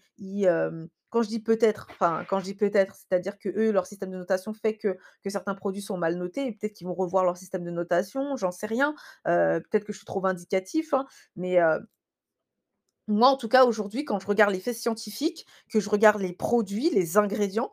quand 1.10 1.22
je 1.22 1.30
dis 1.30 1.40
peut-être, 1.40 1.88
enfin, 1.92 2.26
quand 2.28 2.40
je 2.40 2.44
dis 2.46 2.56
peut-être, 2.56 2.96
c'est-à-dire 2.96 3.38
que 3.40 3.48
eux, 3.50 3.72
leur 3.72 3.86
système 3.88 4.12
de 4.12 4.18
notation 4.18 4.54
fait 4.54 4.76
que 4.78 4.98
que 5.24 5.30
certains 5.30 5.56
produits 5.56 5.82
sont 5.82 5.98
mal 5.98 6.18
notés 6.18 6.46
et 6.48 6.52
peut-être 6.52 6.74
qu'ils 6.74 6.88
vont 6.88 6.94
revoir 6.94 7.24
leur 7.24 7.38
système 7.38 7.64
de 7.64 7.72
notation, 7.72 8.36
j'en 8.36 8.52
sais 8.52 8.68
rien. 8.68 8.96
Peut-être 9.24 9.86
que 9.86 9.94
je 9.94 9.98
suis 9.98 10.06
trop 10.06 10.20
vindicatif, 10.20 10.94
hein, 10.94 11.06
mais 11.38 11.58
moi, 13.08 13.30
en 13.30 13.38
tout 13.38 13.50
cas, 13.50 13.66
aujourd'hui, 13.66 14.06
quand 14.06 14.20
je 14.20 14.28
regarde 14.28 14.52
les 14.54 14.60
faits 14.60 14.76
scientifiques, 14.78 15.46
que 15.70 15.80
je 15.80 15.90
regarde 15.90 16.22
les 16.22 16.34
produits, 16.34 16.90
les 16.92 17.18
ingrédients, 17.18 17.72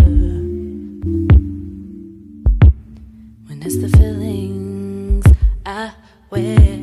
when 3.46 3.62
it's 3.62 3.76
the 3.76 3.88
feelings 3.98 5.22
I 5.66 5.92
with. 6.36 6.75